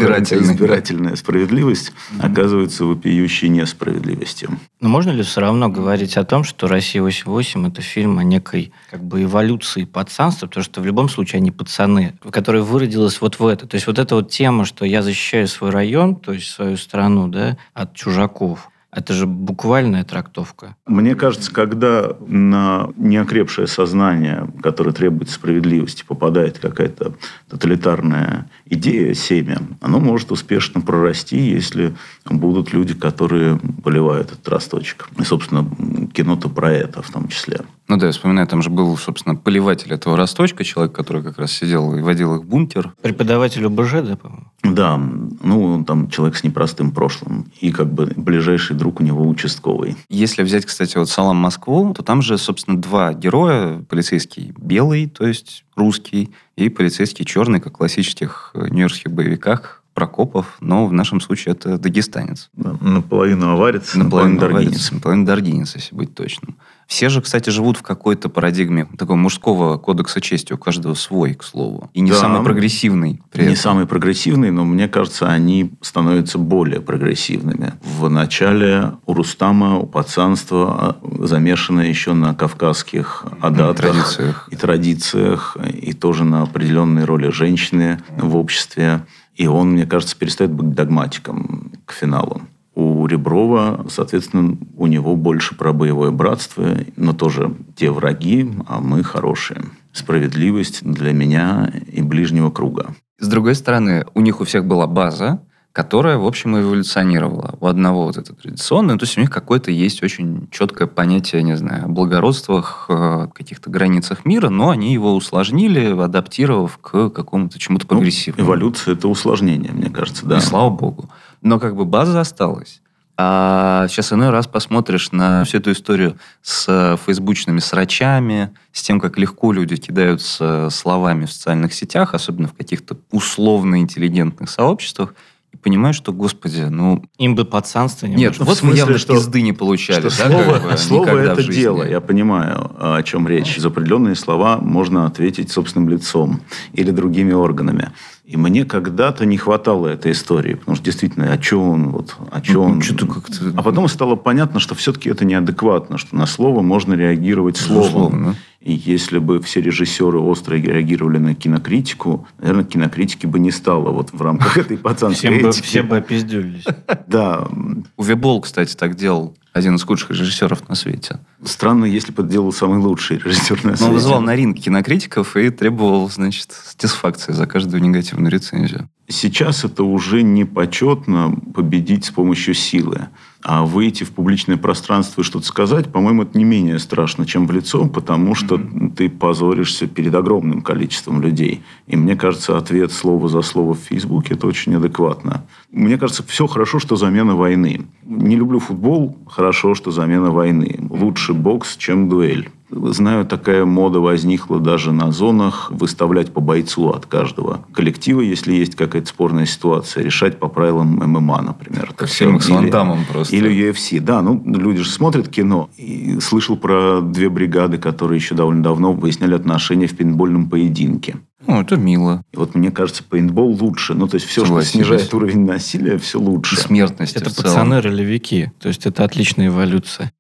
Избирательной. 0.01 0.55
избирательная 0.55 1.17
справедливость 1.17 1.93
оказывается 2.19 2.85
вопиющей 2.85 3.49
несправедливостью. 3.49 4.59
Но 4.81 4.89
можно 4.89 5.11
ли 5.11 5.23
все 5.23 5.41
равно 5.41 5.69
говорить 5.69 6.17
о 6.17 6.25
том, 6.25 6.45
что 6.45 6.69
«Россия 6.69 7.03
88» 7.03 7.69
это 7.69 7.83
фильм 7.83 8.19
о 8.19 8.25
некой 8.25 8.73
как 8.91 9.03
бы 9.03 9.23
эволюции 9.23 9.85
пацанства, 9.85 10.47
потому 10.47 10.65
что 10.65 10.81
в 10.81 10.87
любом 10.87 11.09
случае 11.09 11.39
они 11.39 11.51
пацаны, 11.51 12.15
которая 12.31 12.63
выродилась 12.63 13.21
вот 13.21 13.39
в 13.39 13.47
это. 13.47 13.67
То 13.67 13.75
есть 13.75 13.87
вот 13.87 13.99
эта 13.99 14.15
вот 14.15 14.31
тема, 14.31 14.65
что 14.65 14.85
я 14.85 15.03
защищаю 15.03 15.49
свой 15.49 15.71
район, 15.71 16.17
то 16.17 16.33
есть 16.33 16.49
свою 16.49 16.77
страну, 16.77 17.29
да, 17.29 17.57
от 17.75 17.95
чужаков, 17.95 18.71
это 18.93 19.13
же 19.13 19.27
буквальная 19.27 20.05
трактовка. 20.05 20.77
Мне 20.87 21.15
кажется, 21.15 21.53
когда 21.53 22.17
на 22.27 22.91
неокрепшее 22.97 23.67
сознание, 23.67 24.49
которое 24.63 24.93
требует 24.93 25.31
справедливости, 25.31 26.05
попадает 26.07 26.59
какая-то 26.59 27.15
тоталитарная 27.49 28.51
идея, 28.67 29.15
семя, 29.15 29.59
оно 29.81 30.01
может 30.01 30.33
успешно 30.33 30.81
прорасти, 30.81 31.39
если 31.39 31.95
будут 32.25 32.73
люди, 32.73 32.95
которые 32.95 33.59
поливают 33.83 34.33
этот 34.33 34.49
росточек. 34.49 35.09
И, 35.19 35.23
собственно, 35.23 35.65
кино-то 36.13 36.49
про 36.49 36.73
это 36.73 37.03
в 37.03 37.11
том 37.11 37.29
числе. 37.29 37.61
Ну 37.91 37.97
да, 37.97 38.07
я 38.07 38.13
вспоминаю, 38.13 38.47
там 38.47 38.63
же 38.63 38.71
был, 38.71 38.97
собственно, 38.97 39.35
поливатель 39.35 39.93
этого 39.93 40.17
росточка, 40.17 40.63
человек, 40.63 40.95
который 40.95 41.25
как 41.25 41.39
раз 41.39 41.51
сидел 41.51 41.93
и 41.97 42.03
водил 42.03 42.37
их 42.37 42.43
в 42.43 42.45
бункер. 42.45 42.93
Преподаватель 43.03 43.67
ОБЖ, 43.67 43.93
да, 44.03 44.17
по-моему? 44.17 44.47
Да, 44.63 44.97
ну, 44.97 45.65
он 45.65 45.85
там 45.85 46.09
человек 46.09 46.37
с 46.37 46.45
непростым 46.45 46.93
прошлым. 46.93 47.51
И 47.61 47.73
как 47.73 47.93
бы 47.93 48.13
ближайший 48.15 48.77
друг 48.77 49.01
у 49.01 49.03
него 49.03 49.29
участковый. 49.29 49.97
Если 50.09 50.45
взять, 50.45 50.67
кстати, 50.67 50.99
вот 50.99 51.11
«Салам 51.11 51.39
Москву», 51.39 51.93
то 51.93 52.05
там 52.05 52.23
же, 52.23 52.39
собственно, 52.39 52.81
два 52.81 53.13
героя. 53.13 53.85
Полицейский 53.89 54.53
белый, 54.57 55.09
то 55.09 55.27
есть 55.27 55.65
русский, 55.75 56.31
и 56.55 56.69
полицейский 56.69 57.25
черный, 57.25 57.59
как 57.59 57.73
в 57.73 57.77
классических 57.79 58.53
э, 58.55 58.69
нью-йоркских 58.69 59.11
боевиках, 59.11 59.83
Прокопов, 59.95 60.57
но 60.61 60.87
в 60.87 60.93
нашем 60.93 61.21
случае 61.21 61.55
это 61.55 61.77
дагестанец. 61.77 62.51
Наполовину 62.55 63.51
аварец, 63.51 63.95
Наполовину 63.97 64.35
наполовину 64.35 64.41
даргинец. 64.41 64.63
даргинец. 64.63 64.93
Наполовину 64.93 65.27
даргинец, 65.27 65.75
если 65.75 65.95
быть 65.97 66.15
точным. 66.15 66.57
Все 66.91 67.09
же, 67.09 67.23
кстати, 67.23 67.51
живут 67.51 67.77
в 67.77 67.83
какой-то 67.83 68.29
парадигме 68.29 68.85
такого 68.99 69.17
мужского 69.17 69.79
кодекса 69.79 70.21
чести. 70.21 70.55
У 70.55 70.59
каждого 70.59 70.95
свой, 70.95 71.35
к 71.35 71.45
слову. 71.45 71.89
И 71.95 72.01
не 72.01 72.11
Да. 72.11 72.17
самый 72.17 72.43
прогрессивный. 72.43 73.23
Не 73.33 73.43
этом. 73.43 73.57
самые 73.57 73.87
прогрессивные, 73.87 74.51
но 74.51 74.65
мне 74.65 74.89
кажется, 74.89 75.29
они 75.29 75.73
становятся 75.83 76.37
более 76.39 76.81
прогрессивными. 76.81 77.75
В 77.81 78.09
начале 78.11 78.95
у 79.07 79.15
Рустама, 79.15 79.79
у 79.79 79.87
пацанства 79.87 80.99
а, 81.01 81.25
замешано 81.27 81.83
еще 81.83 82.13
на 82.13 82.35
кавказских 82.35 83.25
адатах 83.41 83.93
традициях. 83.93 84.49
и 84.51 84.57
традициях, 84.57 85.57
и 85.73 85.93
тоже 85.93 86.25
на 86.25 86.43
определенной 86.43 87.05
роли 87.05 87.31
женщины 87.31 88.01
в 88.17 88.35
обществе. 88.35 89.07
И 89.37 89.47
он, 89.47 89.71
мне 89.75 89.87
кажется, 89.87 90.17
перестает 90.17 90.51
быть 90.51 90.75
догматиком 90.75 91.71
к 91.87 91.93
финалу. 91.93 92.43
У 92.75 93.07
Реброва, 93.07 93.87
соответственно, 93.89 94.57
у 94.77 94.87
него 94.87 95.17
больше 95.17 95.55
про 95.57 95.73
боевое 95.73 96.11
братство, 96.11 96.77
но 96.97 97.13
тоже 97.13 97.55
те 97.77 97.91
враги, 97.91 98.49
а 98.69 98.81
мы 98.81 99.03
хорошие. 99.03 99.63
Справедливость 99.93 100.85
для 100.85 101.13
меня 101.13 101.73
и 101.93 102.01
ближнего 102.03 102.51
круга. 102.51 102.95
С 103.19 103.27
другой 103.29 103.55
стороны, 103.55 104.05
у 104.15 104.21
них 104.21 104.41
у 104.41 104.45
всех 104.45 104.65
была 104.65 104.87
база, 104.87 105.41
которая, 105.73 106.17
в 106.19 106.27
общем, 106.27 106.59
эволюционировала. 106.59 107.57
У 107.61 107.67
одного 107.67 108.05
вот 108.07 108.17
это 108.17 108.35
традиционное, 108.35 108.97
то 108.99 109.05
есть 109.05 109.17
у 109.19 109.21
них 109.21 109.31
какое-то 109.31 109.71
есть 109.71 110.03
очень 110.03 110.49
четкое 110.51 110.89
понятие, 110.89 111.43
не 111.45 111.57
знаю, 111.57 111.85
о 111.85 111.89
благородствах, 111.89 112.87
э, 112.89 113.29
каких-то 113.33 113.71
границах 113.71 114.25
мира, 114.25 114.49
но 114.49 114.71
они 114.71 114.93
его 114.93 115.15
усложнили, 115.15 115.97
адаптировав 116.01 116.79
к 116.79 117.11
какому-то 117.11 117.59
чему-то 117.59 117.85
Ну, 117.89 117.97
прогрессивному. 117.97 118.49
эволюция– 118.49 118.95
это 118.97 119.07
усложнение, 119.07 119.71
мне 119.73 119.91
кажется, 119.91 120.27
да. 120.27 120.39
И 120.39 120.41
слава 120.41 120.71
богу. 120.71 121.09
Но 121.43 121.59
как 121.59 121.77
бы 121.77 121.85
база 121.85 122.21
осталась. 122.21 122.81
А 123.23 123.87
сейчас 123.89 124.15
иной 124.15 124.31
раз 124.31 124.47
посмотришь 124.47 125.13
на 125.13 125.45
всю 125.45 125.59
эту 125.59 125.73
историю 125.73 126.17
с 126.41 126.65
э, 126.69 126.97
фейсбучными 127.05 127.59
срачами, 127.59 128.55
с 128.73 128.83
тем, 128.83 128.99
как 128.99 129.19
легко 129.19 129.53
люди 129.53 129.77
кидаются 129.77 130.69
словами 130.71 131.27
в 131.27 131.33
социальных 131.33 131.75
сетях, 131.75 132.15
особенно 132.15 132.49
в 132.49 132.55
каких-то 132.55 132.97
условно-интеллигентных 133.11 134.49
сообществах, 134.49 135.15
и 135.53 135.57
понимаешь, 135.57 135.97
что, 135.97 136.13
господи, 136.13 136.63
ну... 136.71 137.05
Им 137.19 137.35
бы 137.35 137.45
пацанство 137.45 138.07
не 138.07 138.15
Нет, 138.15 138.37
ну, 138.39 138.47
вот 138.47 138.53
мы 138.63 138.71
смысле, 138.71 138.79
явно 138.79 138.99
что- 138.99 139.15
пизды 139.15 139.43
не 139.43 139.53
получали. 139.53 140.09
Что 140.09 140.29
да, 140.29 140.31
слово, 140.31 140.53
как 140.55 140.71
бы, 140.71 140.79
слово 140.79 141.19
это 141.19 141.43
жизни. 141.43 141.61
дело. 141.61 141.83
Я 141.83 142.01
понимаю, 142.01 142.71
о 142.79 143.03
чем 143.03 143.27
речь. 143.27 143.59
За 143.59 143.69
определенные 143.69 144.15
слова 144.15 144.59
можно 144.59 145.07
ответить 145.07 145.51
собственным 145.51 145.89
лицом 145.89 146.41
или 146.73 146.91
другими 146.91 147.33
органами. 147.33 147.91
И 148.31 148.37
мне 148.37 148.65
когда-то 148.65 149.27
не 149.27 149.37
хватало 149.37 149.89
этой 149.89 150.13
истории, 150.13 150.55
потому 150.55 150.77
что 150.77 150.85
действительно, 150.85 151.33
о 151.33 151.37
чем 151.39 151.59
он, 151.63 151.89
вот, 151.91 152.15
о 152.31 152.41
чем 152.41 152.55
Ну, 152.55 152.63
он. 152.63 152.81
что-то 152.81 153.07
как-то- 153.07 153.53
А 153.57 153.63
потом 153.63 153.89
стало 153.89 154.15
понятно, 154.15 154.61
что 154.61 154.77
все-таки 154.77 155.11
это 155.11 155.25
неадекватно, 155.25 155.99
что 155.99 156.15
на 156.15 156.27
слово 156.27 156.63
можно 156.63 156.95
реагировать 156.95 157.57
словом. 157.57 157.83
Безусловно. 157.83 158.35
И 158.61 158.73
если 158.75 159.19
бы 159.19 159.41
все 159.41 159.63
режиссеры 159.63 160.19
остро 160.19 160.55
реагировали 160.55 161.17
на 161.17 161.35
кинокритику, 161.35 162.27
наверное, 162.39 162.65
кинокритики 162.65 163.25
бы 163.25 163.39
не 163.39 163.51
стало 163.51 163.91
вот 163.91 164.13
в 164.13 164.21
рамках 164.21 164.59
этой 164.59 164.77
пацанской 164.77 165.31
Всем 165.31 165.43
бы, 165.43 165.49
этики. 165.49 165.63
все 165.65 165.83
бы 165.83 165.97
опиздюлились. 165.97 166.65
Да, 167.07 167.49
Уве 167.97 168.15
Болл, 168.17 168.41
кстати, 168.43 168.77
так 168.77 168.97
делал. 168.97 169.35
Один 169.53 169.75
из 169.77 169.83
худших 169.83 170.11
режиссеров 170.11 170.69
на 170.69 170.75
свете. 170.77 171.19
странно, 171.45 171.85
если 171.87 172.13
бы 172.13 172.23
это 172.23 172.31
делал 172.31 172.53
самый 172.53 172.79
лучший 172.79 173.19
режиссер 173.19 173.65
на 173.65 173.71
Но 173.71 173.71
он 173.71 173.77
свете. 173.79 173.93
вызывал 173.95 174.21
на 174.21 174.37
ринг 174.37 174.59
кинокритиков 174.61 175.37
и 175.37 175.51
требовал, 175.51 176.09
значит, 176.09 176.53
стисфакции 176.67 177.33
за 177.33 177.47
каждую 177.47 177.83
негативную 177.83 178.31
рецензию. 178.31 178.89
Сейчас 179.11 179.65
это 179.65 179.83
уже 179.83 180.23
не 180.23 180.45
почетно 180.45 181.37
победить 181.53 182.05
с 182.05 182.11
помощью 182.11 182.55
силы. 182.55 183.09
А 183.43 183.65
выйти 183.65 184.05
в 184.05 184.13
публичное 184.13 184.57
пространство 184.57 185.23
и 185.23 185.25
что-то 185.25 185.47
сказать, 185.47 185.91
по-моему, 185.91 186.23
это 186.23 186.39
не 186.39 186.45
менее 186.45 186.79
страшно, 186.79 187.27
чем 187.27 187.49
в 187.49 187.51
лицо, 187.51 187.87
потому 187.89 188.37
что 188.37 188.55
mm-hmm. 188.55 188.95
ты 188.95 189.09
позоришься 189.09 189.89
перед 189.89 190.15
огромным 190.15 190.63
количеством 190.63 191.23
людей. 191.23 191.63
И 191.89 191.97
мне 191.97 192.15
кажется, 192.15 192.57
ответ 192.57 192.93
слово 192.93 193.29
за 193.29 193.43
слово 193.43 193.75
в 193.75 193.81
Фейсбуке– 193.81 194.35
это 194.35 194.47
очень 194.47 194.77
адекватно. 194.77 195.45
Мне 195.73 195.99
кажется, 195.99 196.23
все 196.23 196.47
хорошо, 196.47 196.79
что 196.79 196.95
замена 196.95 197.35
войны. 197.35 197.87
Не 198.05 198.37
люблю 198.37 198.61
футбол, 198.61 199.17
хорошо, 199.27 199.75
что 199.75 199.91
замена 199.91 200.31
войны. 200.31 200.79
Лучше 200.89 201.33
бокс, 201.33 201.77
чем 201.77 202.09
дуэль. 202.09 202.49
Знаю, 202.71 203.27
такая 203.27 203.65
мода 203.65 204.01
возникла 204.01 204.61
даже 204.61 204.93
на 204.93 205.11
зонах 205.11 205.71
выставлять 205.71 206.33
по 206.33 206.41
бойцу 206.41 206.91
от 206.91 207.07
каждого 207.07 207.65
коллектива, 207.73 208.21
если 208.21 208.53
есть 208.53 208.77
какая-то 208.77 209.09
спорная 209.09 209.47
ситуация, 209.47 210.05
решать 210.05 210.39
по 210.39 210.49
правилам 210.49 210.89
ММА, 210.97 211.43
например. 211.43 211.93
Как 211.97 212.09
в 212.09 212.13
фильмах 212.13 212.43
с 212.43 212.49
Ван 212.49 212.71
Дамом 212.71 213.05
просто. 213.11 213.35
Или 213.35 213.51
UFC. 213.51 214.01
Да, 214.01 214.23
ну, 214.23 214.41
люди 214.45 214.83
же 214.83 214.91
смотрят 214.91 215.29
кино. 215.29 215.69
И 215.77 216.19
слышал 216.21 216.57
про 216.57 217.01
две 217.01 217.29
бригады, 217.29 217.79
которые 217.79 218.19
еще 218.19 218.35
довольно 218.35 218.63
давно 218.63 218.93
выясняли 218.93 219.35
отношения 219.35 219.87
в 219.87 219.97
пейнтбольном 219.97 220.49
поединке. 220.49 221.17
Ну, 221.47 221.61
это 221.61 221.77
мило. 221.77 222.23
И 222.33 222.37
вот 222.37 222.55
мне 222.55 222.71
кажется, 222.71 223.03
пейнтбол 223.03 223.57
лучше. 223.61 223.95
Ну, 223.95 224.07
то 224.07 224.15
есть 224.17 224.27
все, 224.27 224.45
Согласен. 224.45 224.69
что 224.69 224.79
снижает 224.79 225.13
уровень 225.15 225.45
насилия, 225.45 225.99
все 225.99 226.21
лучше. 226.21 226.55
И 226.55 226.59
смертность 226.59 227.17
Это 227.17 227.31
в 227.31 227.33
целом. 227.33 227.49
пацаны-ролевики. 227.55 228.53
То 228.61 228.69
есть 228.69 228.87
это 228.87 229.05
отличная 229.05 229.49
эволюция. 229.49 230.13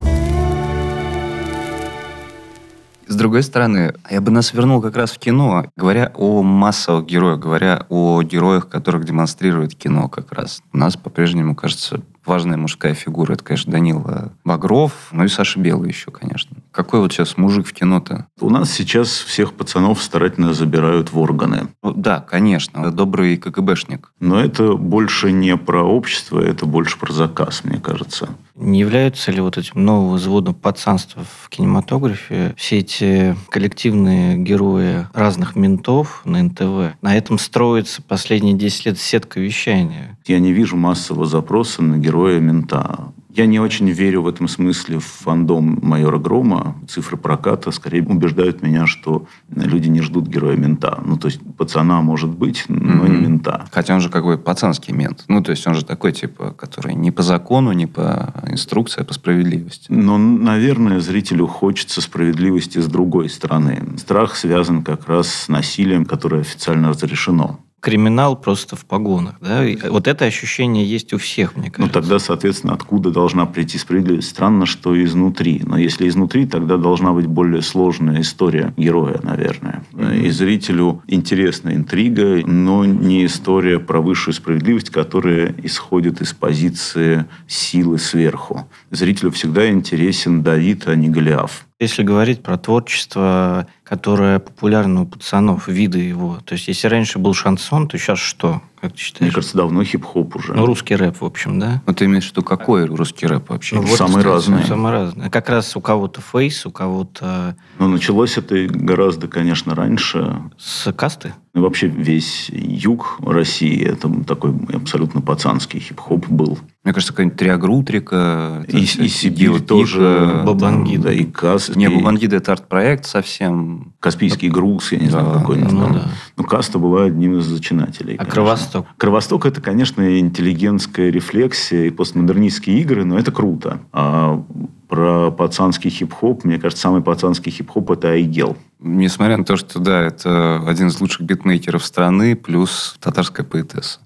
С 3.11 3.16
другой 3.16 3.42
стороны, 3.42 3.92
я 4.09 4.20
бы 4.20 4.31
нас 4.31 4.53
вернул 4.53 4.81
как 4.81 4.96
раз 4.96 5.11
в 5.11 5.18
кино, 5.18 5.66
говоря 5.75 6.12
о 6.14 6.44
массовых 6.44 7.07
героях, 7.07 7.40
говоря 7.40 7.85
о 7.88 8.23
героях, 8.23 8.68
которых 8.68 9.05
демонстрирует 9.05 9.75
кино 9.75 10.09
как 10.09 10.33
раз. 10.33 10.62
У 10.73 10.79
нас 10.79 10.96
по-прежнему, 10.96 11.57
кажется, 11.57 12.03
важная 12.24 12.56
мужская 12.56 12.94
фигура. 12.94 13.35
Это, 13.35 13.44
конечно, 13.44 13.72
Данила 13.72 14.33
Багров, 14.44 14.92
ну 15.12 15.24
и 15.24 15.28
Саша 15.28 15.61
Белый 15.61 15.90
еще, 15.90 16.11
конечно. 16.11 16.56
Какой 16.70 17.00
вот 17.00 17.12
сейчас 17.12 17.37
мужик 17.37 17.66
в 17.66 17.72
кино-то? 17.72 18.26
У 18.40 18.50
нас 18.50 18.70
сейчас 18.70 19.09
всех 19.09 19.54
пацанов 19.54 20.02
старательно 20.02 20.54
забирают 20.54 21.12
в 21.12 21.18
органы. 21.18 21.68
Ну, 21.83 21.92
да, 21.92 22.20
конечно, 22.20 22.90
добрый 22.90 23.37
КГБшник. 23.37 24.12
Но 24.20 24.38
это 24.40 24.74
больше 24.74 25.33
не 25.33 25.56
про 25.56 25.83
общество, 25.83 26.40
это 26.40 26.66
больше 26.66 26.98
про 26.98 27.12
заказ, 27.12 27.64
мне 27.64 27.78
кажется. 27.78 28.30
Не 28.54 28.80
являются 28.80 29.33
ли 29.33 29.40
вот 29.40 29.56
этим 29.56 29.85
новым 29.85 30.16
взводом 30.16 30.54
пацанства 30.54 31.24
в 31.24 31.48
кинематографе 31.48 32.54
все 32.59 32.78
эти 32.78 33.35
коллективные 33.48 34.37
герои 34.37 35.06
разных 35.14 35.56
ментов 35.56 36.20
на 36.24 36.42
НТВ? 36.42 36.94
На 37.00 37.16
этом 37.16 37.38
строится 37.38 38.02
последние 38.02 38.54
10 38.54 38.87
лет 38.87 38.98
сетка 38.98 39.40
вещания. 39.40 40.18
Я 40.26 40.38
не 40.38 40.52
вижу 40.52 40.76
массового 40.76 41.24
запроса 41.24 41.83
на 41.83 41.96
героя 42.11 42.40
мента. 42.40 43.12
Я 43.33 43.46
не 43.46 43.61
очень 43.61 43.88
верю 43.90 44.23
в 44.23 44.27
этом 44.29 44.49
смысле 44.49 44.99
в 44.99 45.05
фандом 45.05 45.79
майора 45.83 46.18
Грома. 46.18 46.75
Цифры 46.88 47.16
проката 47.16 47.70
скорее 47.70 48.03
убеждают 48.03 48.61
меня, 48.62 48.87
что 48.88 49.27
люди 49.55 49.88
не 49.88 50.01
ждут 50.01 50.27
героя 50.27 50.57
мента. 50.57 51.01
Ну, 51.07 51.16
то 51.16 51.29
есть 51.29 51.38
пацана 51.57 52.03
может 52.03 52.31
быть, 52.31 52.64
но 52.68 53.07
не 53.07 53.12
Мгм. 53.18 53.23
мента. 53.23 53.66
Хотя 53.70 53.94
он 53.94 54.01
же 54.01 54.09
как 54.09 54.25
бы 54.25 54.37
пацанский 54.37 54.92
мент. 54.92 55.25
Ну, 55.29 55.40
то 55.42 55.53
есть 55.53 55.64
он 55.68 55.75
же 55.77 55.85
такой, 55.85 56.11
типа, 56.11 56.51
который 56.59 56.94
не 56.94 57.12
по 57.12 57.23
закону, 57.23 57.70
не 57.70 57.87
по 57.87 58.35
инструкции, 58.49 59.03
а 59.03 59.05
по 59.05 59.14
справедливости. 59.14 59.87
Но, 59.92 60.18
наверное, 60.18 60.99
зрителю 60.99 61.46
хочется 61.46 62.01
справедливости 62.01 62.81
с 62.81 62.87
другой 62.87 63.29
стороны. 63.29 63.81
Страх 63.96 64.35
связан 64.35 64.83
как 64.83 65.09
раз 65.09 65.29
с 65.33 65.49
насилием, 65.49 66.05
которое 66.05 66.40
официально 66.40 66.88
разрешено. 66.88 67.61
Криминал 67.80 68.36
просто 68.36 68.76
в 68.76 68.84
погонах, 68.84 69.36
да? 69.40 69.64
И 69.66 69.76
вот 69.88 70.06
это 70.06 70.26
ощущение 70.26 70.84
есть 70.84 71.12
у 71.14 71.18
всех, 71.18 71.56
мне 71.56 71.66
Ну, 71.68 71.72
кажется. 71.72 71.92
тогда, 72.00 72.18
соответственно, 72.18 72.74
откуда 72.74 73.10
должна 73.10 73.46
прийти 73.46 73.78
справедливость? 73.78 74.28
Странно, 74.28 74.66
что 74.66 75.02
изнутри. 75.02 75.62
Но 75.64 75.78
если 75.78 76.06
изнутри, 76.08 76.46
тогда 76.46 76.76
должна 76.76 77.12
быть 77.12 77.26
более 77.26 77.62
сложная 77.62 78.20
история 78.20 78.74
героя, 78.76 79.20
наверное. 79.22 79.82
И 80.14 80.28
зрителю 80.30 81.02
интересна 81.06 81.74
интрига, 81.74 82.46
но 82.46 82.84
не 82.84 83.24
история 83.24 83.78
про 83.78 84.00
высшую 84.00 84.34
справедливость, 84.34 84.90
которая 84.90 85.54
исходит 85.62 86.20
из 86.20 86.32
позиции 86.34 87.24
силы 87.46 87.98
сверху. 87.98 88.68
Зрителю 88.90 89.30
всегда 89.30 89.70
интересен 89.70 90.42
Давид, 90.42 90.86
а 90.86 90.94
не 90.94 91.08
Голиаф. 91.08 91.66
Если 91.80 92.02
говорить 92.02 92.42
про 92.42 92.58
творчество, 92.58 93.66
которое 93.90 94.38
популярно 94.38 95.03
у 95.03 95.07
пацанов, 95.07 95.66
виды 95.66 95.98
его, 95.98 96.38
то 96.44 96.53
есть 96.55 96.68
если 96.68 96.87
раньше 96.87 97.18
был 97.18 97.35
шансон, 97.35 97.88
то 97.88 97.98
сейчас 97.98 98.20
что? 98.20 98.62
Как 98.81 98.92
ты 98.92 98.96
Мне 98.96 99.03
считаешь? 99.05 99.35
кажется, 99.35 99.57
давно 99.59 99.85
хип-хоп 99.85 100.37
уже. 100.37 100.55
Ну, 100.55 100.64
русский 100.64 100.94
рэп, 100.96 101.20
в 101.20 101.24
общем, 101.24 101.59
да? 101.59 101.83
Ну, 101.87 101.92
ты 101.92 102.07
имеешь 102.07 102.29
в 102.29 102.31
виду, 102.31 102.42
какой 102.42 102.87
русский 102.87 103.26
рэп 103.26 103.50
вообще? 103.50 103.76
Ну, 103.76 103.87
самые 103.88 104.18
кстати. 104.20 104.26
разные. 104.26 104.64
Самое 104.64 104.94
разное. 104.94 105.29
Как 105.29 105.50
раз 105.50 105.76
у 105.76 105.83
кого-то 105.83 106.22
фейс, 106.22 106.64
у 106.64 106.70
кого-то 106.70 107.57
Но 107.79 107.88
началось 107.88 108.38
это 108.38 108.66
гораздо, 108.70 109.29
конечно, 109.29 109.74
раньше. 109.74 110.40
с 110.57 110.90
касты. 110.92 111.35
Ну, 111.53 111.62
Вообще 111.62 111.88
весь 111.88 112.48
юг 112.48 113.18
России 113.20 113.85
это 113.85 114.09
такой 114.24 114.55
абсолютно 114.72 115.20
пацанский 115.20 115.81
хип-хоп 115.81 116.29
был. 116.29 116.59
Мне 116.85 116.94
кажется, 116.94 117.12
какая-нибудь 117.12 117.38
Триагрутрика. 117.38 118.64
И, 118.68 118.79
и 118.79 119.09
Сибирь 119.09 119.61
тоже. 119.61 120.42
Бабангида. 120.46 121.03
Да, 121.03 121.12
и 121.12 121.24
Каспий. 121.24 121.76
Не, 121.76 121.88
Бабангида 121.88 122.37
это 122.37 122.53
арт-проект 122.53 123.05
совсем. 123.05 123.79
Каспийский 124.00 124.48
груз, 124.48 124.92
я 124.92 124.98
не 124.98 125.08
знаю, 125.08 125.26
Да, 125.32 125.40
какой 125.40 125.56
ну 125.58 125.64
назвал. 125.64 125.88
да. 125.92 126.08
Но 126.36 126.44
Каста 126.44 126.78
была 126.78 127.04
одним 127.04 127.38
из 127.38 127.44
зачинателей. 127.44 128.14
А 128.14 128.18
конечно. 128.18 128.32
Кровосток? 128.34 128.86
Кровосток 128.96 129.46
это, 129.46 129.60
конечно, 129.60 130.18
интеллигентская 130.20 131.10
рефлексия 131.10 131.84
и 131.84 131.90
постмодернистские 131.90 132.80
игры, 132.80 133.04
но 133.04 133.18
это 133.18 133.30
круто. 133.32 133.80
А 133.92 134.42
про 134.88 135.30
пацанский 135.30 135.90
хип-хоп, 135.90 136.44
мне 136.44 136.58
кажется, 136.58 136.82
самый 136.82 137.00
пацанский 137.02 137.52
хип-хоп 137.52 137.90
это 137.92 138.08
Айгел. 138.08 138.56
Несмотря 138.80 139.36
на 139.36 139.44
то, 139.44 139.56
что, 139.56 139.78
да, 139.78 140.00
это 140.02 140.62
один 140.66 140.88
из 140.88 141.00
лучших 141.00 141.20
битмейкеров 141.22 141.84
страны, 141.84 142.34
плюс 142.34 142.96
татарская 143.00 143.46
поэтесса. 143.46 144.00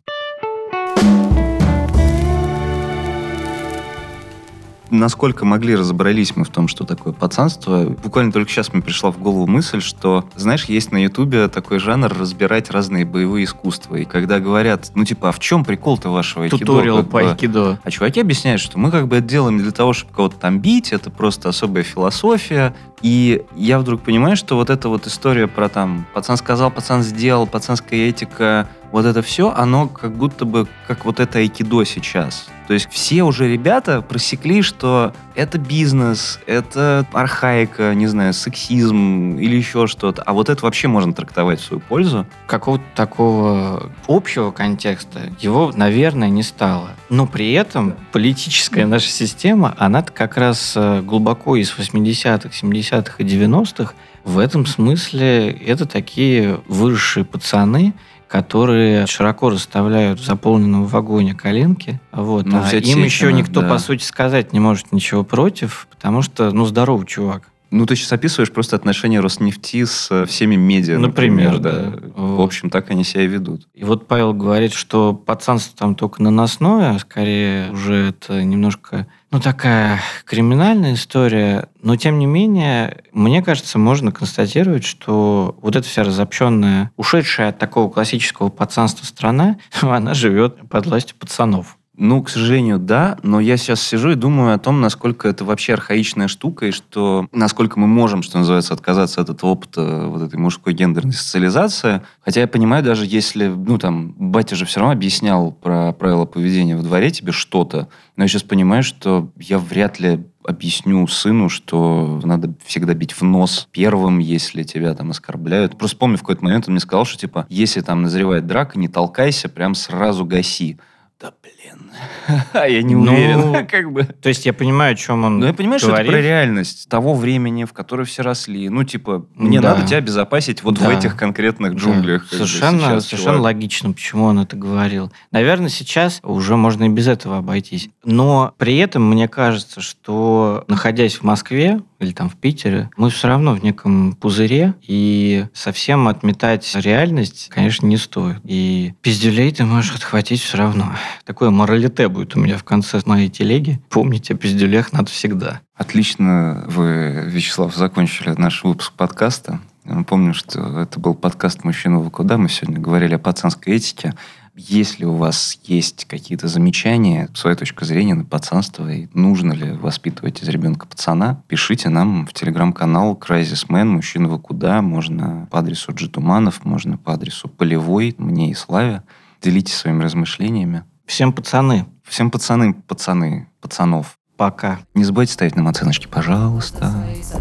Насколько 4.91 5.45
могли, 5.45 5.75
разобрались 5.75 6.37
мы 6.37 6.45
в 6.45 6.51
том, 6.51 6.69
что 6.69 6.85
такое 6.85 7.13
пацанство. 7.13 7.85
Буквально 8.03 8.33
только 8.33 8.51
сейчас 8.51 8.73
мне 8.73 8.83
пришла 8.83 9.11
в 9.11 9.19
голову 9.19 9.47
мысль, 9.47 9.81
что, 9.81 10.25
знаешь, 10.37 10.67
есть 10.67 10.93
на 10.93 11.03
Ютубе 11.03 11.49
такой 11.49 11.79
жанр 11.79 12.13
разбирать 12.17 12.71
разные 12.71 13.05
боевые 13.05 13.45
искусства. 13.47 13.97
И 13.97 14.05
когда 14.05 14.41
говорят, 14.41 14.91
ну, 14.95 15.05
типа, 15.05 15.31
а 15.31 15.33
в 15.33 15.39
чем 15.39 15.65
прикол-то 15.65 16.11
вашего 16.11 16.45
айкидо? 16.45 16.67
Туториал 16.67 16.99
Как 16.99 17.07
по 17.11 17.19
бы- 17.23 17.31
айкидо. 17.31 17.79
а 17.83 17.91
чуваки 17.91 18.21
объясняют, 18.21 18.61
что 18.61 18.79
мы 18.79 18.91
как 18.91 19.09
бы 19.09 19.17
это 19.17 19.27
делаем 19.27 19.59
для 19.59 19.73
того, 19.73 19.95
чтобы 19.95 20.13
кого-то 20.13 20.37
там 20.37 20.59
бить, 20.61 20.93
это 20.93 21.11
просто 21.11 21.49
особая 21.49 21.83
философия. 21.83 22.75
И 23.01 23.43
я 23.57 23.79
вдруг 23.79 24.03
понимаю, 24.03 24.37
что 24.37 24.57
вот 24.57 24.71
эта 24.71 24.89
вот 24.89 25.07
история 25.07 25.47
про 25.47 25.69
там 25.69 26.07
пацан 26.15 26.37
сказал, 26.37 26.71
пацан 26.71 27.03
сделал, 27.03 27.47
пацанская 27.47 28.09
этика, 28.09 28.69
вот 28.95 29.07
это 29.07 29.23
все, 29.23 29.53
оно 29.53 29.89
как 29.89 30.13
будто 30.13 30.45
бы 30.45 30.69
как 30.87 31.05
вот 31.05 31.19
это 31.19 31.41
айкидо 31.41 31.83
сейчас. 31.83 32.47
То 32.69 32.75
есть 32.75 32.89
все 32.93 33.25
уже 33.25 33.51
ребята 33.51 34.03
просекли, 34.03 34.63
что 34.63 35.13
это 35.35 35.59
бизнес, 35.59 36.39
это 36.47 37.05
архаика, 37.13 37.93
не 37.93 38.07
знаю, 38.07 38.33
сексизм 38.33 39.37
или 39.37 39.57
еще 39.57 39.89
что-то. 39.89 40.23
А 40.23 40.33
вот 40.33 40.49
это 40.49 40.65
вообще 40.65 40.87
можно 40.87 41.13
трактовать 41.13 41.61
в 41.61 41.65
свою 41.65 41.81
пользу. 41.81 42.25
Какого-то 42.47 42.85
такого 42.95 43.91
общего 44.07 44.53
контекста 44.53 45.29
его, 45.41 45.73
наверное, 45.75 46.29
не 46.29 46.45
стало. 46.45 46.91
Но 47.11 47.27
при 47.27 47.53
этом 47.53 47.97
политическая 48.13 48.87
наша 48.87 49.09
система, 49.09 49.75
она 49.77 50.03
как 50.03 50.37
раз 50.37 50.75
э, 50.77 51.03
глубоко 51.03 51.57
из 51.57 51.75
80-х, 51.77 52.49
70-х 52.49 53.15
и 53.19 53.25
90-х 53.25 53.95
в 54.25 54.39
этом 54.39 54.65
смысле 54.65 55.51
это 55.51 55.85
такие 55.85 56.61
выросшие 56.67 57.25
пацаны, 57.25 57.93
которые 58.35 59.07
широко 59.07 59.49
расставляют 59.49 60.19
в 60.19 60.25
заполненном 60.25 60.87
вагоне 60.87 61.35
коленки. 61.35 62.01
Вот. 62.11 62.47
Ну, 62.47 62.63
а 62.65 62.69
им 62.75 63.05
еще 63.05 63.33
никто, 63.33 63.61
да. 63.61 63.69
по 63.69 63.79
сути, 63.79 64.03
сказать 64.03 64.53
не 64.53 64.59
может 64.59 64.91
ничего 64.91 65.23
против, 65.23 65.87
потому 65.89 66.21
что, 66.21 66.51
ну, 66.51 66.65
здоровый 66.67 67.07
чувак. 67.07 67.53
Ну, 67.71 67.87
ты 67.87 67.95
сейчас 67.95 68.13
описываешь 68.13 68.51
просто 68.51 68.75
отношения 68.75 69.21
Роснефти 69.21 69.85
с 69.85 70.09
э, 70.11 70.27
всеми 70.27 70.57
медиа, 70.57 70.99
Например, 70.99 71.53
например, 71.53 71.59
да. 71.59 71.91
да. 71.91 72.09
Вот. 72.17 72.39
В 72.39 72.41
общем, 72.41 72.71
так 72.71 72.91
они 72.91 73.05
себя 73.05 73.23
и 73.23 73.29
ведут. 73.29 73.69
И 73.73 73.85
вот 73.85 74.09
Павел 74.09 74.35
говорит, 74.35 74.73
что 74.73 75.15
пацанство 75.15 75.79
там 75.79 75.95
только 75.95 76.21
наносное, 76.21 76.97
а 76.97 76.99
скорее 76.99 77.71
уже 77.71 78.09
это 78.09 78.43
немножко, 78.43 79.07
ну, 79.35 79.41
такая 79.41 80.01
криминальная 80.27 80.95
история. 80.95 81.69
Но, 81.83 81.97
тем 81.97 82.21
не 82.21 82.27
менее, 82.27 83.03
мне 83.11 83.43
кажется, 83.43 83.81
можно 83.81 84.13
констатировать, 84.13 84.85
что 84.85 85.59
вот 85.61 85.75
эта 85.75 85.89
вся 85.89 86.05
разобщенная, 86.05 86.93
ушедшая 86.97 87.49
от 87.49 87.59
такого 87.59 87.91
классического 87.91 88.49
пацанства 88.49 89.05
страна, 89.05 89.59
она 89.83 90.15
живет 90.15 90.69
под 90.69 90.87
властью 90.87 91.17
пацанов. 91.19 91.79
Ну, 91.97 92.23
к 92.25 92.29
сожалению, 92.29 92.81
да, 92.81 93.19
но 93.23 93.39
я 93.39 93.57
сейчас 93.57 93.81
сижу 93.81 94.11
и 94.11 94.15
думаю 94.17 94.55
о 94.55 94.59
том, 94.59 94.81
насколько 94.81 95.29
это 95.29 95.45
вообще 95.45 95.75
архаичная 95.75 96.27
штука, 96.27 96.67
и 96.67 96.71
что 96.73 97.29
насколько 97.31 97.79
мы 97.79 97.87
можем, 97.87 98.25
что 98.25 98.39
называется, 98.39 98.75
отказаться 98.75 99.21
от 99.21 99.31
этого 99.31 99.51
опыта 99.51 100.07
вот 100.09 100.21
этой 100.21 100.37
мужской 100.37 100.75
гендерной 100.75 101.13
социализации. 101.13 102.03
Хотя 102.21 102.41
я 102.41 102.49
понимаю, 102.49 102.83
даже 102.83 103.07
если, 103.07 103.47
ну, 103.47 103.79
там, 103.79 104.13
батя 104.19 104.57
же 104.57 104.65
все 104.65 104.81
равно 104.81 104.93
объяснял 104.93 105.53
про 105.53 105.93
правила 105.93 106.25
поведения 106.25 106.77
во 106.77 106.83
дворе 106.83 107.11
тебе 107.13 107.31
что-то, 107.31 107.89
но 108.17 108.25
я 108.25 108.29
сейчас 108.29 108.43
понимаю, 108.43 108.83
что 108.83 109.31
я 109.39 109.59
вряд 109.61 110.01
ли 110.01 110.25
объясню 110.45 111.07
сыну, 111.07 111.49
что 111.49 112.21
надо 112.25 112.55
всегда 112.67 112.95
бить 112.95 113.13
в 113.13 113.23
нос 113.23 113.69
первым, 113.71 114.19
если 114.19 114.65
тебя 114.65 114.95
там 114.95 115.11
оскорбляют. 115.11 115.79
Просто 115.79 115.97
помню, 115.97 116.17
в 116.17 116.21
какой-то 116.21 116.45
момент 116.45 116.65
он 116.67 116.73
мне 116.75 116.81
сказал, 116.81 117.05
что, 117.05 117.19
типа, 117.19 117.47
если 117.49 117.81
там 117.81 118.03
назревает 118.03 118.47
драка, 118.47 118.79
не 118.79 118.89
толкайся, 118.89 119.49
прям 119.49 119.77
сразу 119.77 120.25
гаси. 120.25 120.79
Да, 121.21 121.33
блин. 121.43 121.91
А 122.53 122.67
я 122.69 122.83
не 122.83 122.95
Ну, 122.95 123.13
уверен, 123.13 123.67
как 123.71 123.93
бы. 123.93 124.05
То 124.05 124.29
есть 124.29 124.45
я 124.47 124.53
понимаю, 124.53 124.93
о 124.93 124.97
чем 124.97 125.25
он 125.25 125.39
Ну, 125.39 125.47
я 125.47 125.53
понимаю, 125.55 125.79
что 125.79 125.89
это 125.89 126.03
говорит. 126.03 126.13
про 126.13 126.21
реальность 126.21 126.89
того 126.89 127.15
времени, 127.15 127.65
в 127.65 127.73
которое 127.73 128.05
все 128.05 128.23
росли. 128.23 128.69
Ну, 128.69 128.83
типа, 128.85 129.25
мне 129.35 129.61
Да. 129.61 129.75
надо 129.75 129.87
тебя 129.87 129.99
обезопасить 129.99 130.63
вот 130.65 130.79
в 130.79 130.83
Да. 130.83 130.93
этих 130.93 131.17
конкретных 131.17 131.75
джунглях. 131.75 132.23
бы, 132.23 132.29
Совершенно, 132.37 132.79
сейчас, 132.81 133.07
совершенно 133.07 133.41
логично, 133.41 133.93
почему 133.93 134.25
он 134.25 134.41
это 134.41 134.57
говорил. 134.57 135.13
Наверное, 135.31 135.69
сейчас 135.69 136.21
уже 136.25 136.57
можно 136.57 136.85
и 136.85 136.89
без 136.89 137.07
этого 137.07 137.39
обойтись. 137.39 137.91
Но 138.05 138.53
при 138.59 138.77
этом 138.79 139.09
мне 139.09 139.29
кажется, 139.29 139.81
что 139.81 140.65
находясь 140.69 141.15
в 141.17 141.23
Москве 141.23 141.81
или 142.05 142.13
там 142.13 142.29
в 142.29 142.37
Питере, 142.37 142.91
мы 142.97 143.11
все 143.11 143.29
равно 143.29 143.55
в 143.55 143.63
неком 143.63 144.13
пузыре, 144.13 144.75
и 144.83 145.47
совсем 145.53 146.09
отметать 146.09 146.71
реальность, 146.77 147.49
конечно, 147.53 147.87
не 147.87 147.97
стоит. 147.97 148.39
И 148.45 148.95
пиздюлей 149.03 149.51
ты 149.51 149.65
можешь 149.65 149.95
отхватить 149.95 150.41
все 150.41 150.59
равно. 150.59 150.95
Такое 151.25 151.51
моралите 151.51 152.09
будет 152.09 152.37
у 152.37 152.41
меня 152.41 152.57
в 152.57 152.65
конце 152.65 153.01
моей 153.07 153.29
телеги. 153.29 153.81
Помните, 153.91 154.35
о 154.35 154.37
пиздюлях 154.37 154.93
надо 154.93 155.11
всегда. 155.11 155.61
Отлично 155.77 156.65
вы, 156.69 157.25
Вячеслав, 157.27 157.75
закончили 157.75 158.31
наш 158.37 158.63
выпуск 158.63 158.93
подкаста. 158.93 159.61
Напомню, 159.85 160.33
что 160.33 160.81
это 160.81 160.99
был 160.99 161.15
подкаст 161.15 161.65
«Мужчина, 161.65 161.99
вы 161.99 162.11
куда?». 162.11 162.39
Мы 162.39 162.49
сегодня 162.49 162.81
говорили 162.81 163.15
о 163.15 163.19
пацанской 163.19 163.75
этике. 163.75 164.15
Если 164.57 165.05
у 165.05 165.17
вас 165.17 165.59
есть 165.65 166.05
какие-то 166.05 166.47
замечания, 166.47 167.29
своя 167.35 167.57
точка 167.57 167.85
зрения 167.85 168.15
на 168.15 168.25
пацанство, 168.25 168.89
и 168.89 169.09
нужно 169.13 169.53
ли 169.53 169.73
воспитывать 169.73 170.43
из 170.43 170.49
ребенка 170.49 170.87
пацана, 170.87 171.43
пишите 171.49 171.89
нам 171.89 172.25
в 172.27 172.33
телеграм-канал 172.33 173.21
Crisis 173.21 173.67
Man, 173.69 173.87
«Мужчина, 173.87 174.29
вы 174.29 174.39
куда?». 174.39 174.81
Можно 174.81 175.49
по 175.51 175.59
адресу 175.59 175.93
Джитуманов, 175.93 176.65
можно 176.65 176.97
по 176.97 177.13
адресу 177.13 177.49
Полевой, 177.49 178.15
мне 178.19 178.53
и 178.53 178.55
Славе. 178.55 179.03
Делитесь 179.43 179.75
своими 179.75 180.05
размышлениями. 180.05 180.85
Всем 181.05 181.33
пацаны, 181.33 181.87
Всем 182.05 182.31
пацаны, 182.31 182.75
пацаны, 182.75 183.49
пацанов. 183.61 184.17
пока. 184.37 184.79
Не 184.95 185.05
забывайте 185.05 185.33
ставить 185.33 185.57
нам 185.57 185.67
оценочки, 185.69 186.07
пожалуйста. 186.07 186.93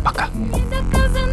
Пока. 0.04 0.30
Пока. 0.92 1.33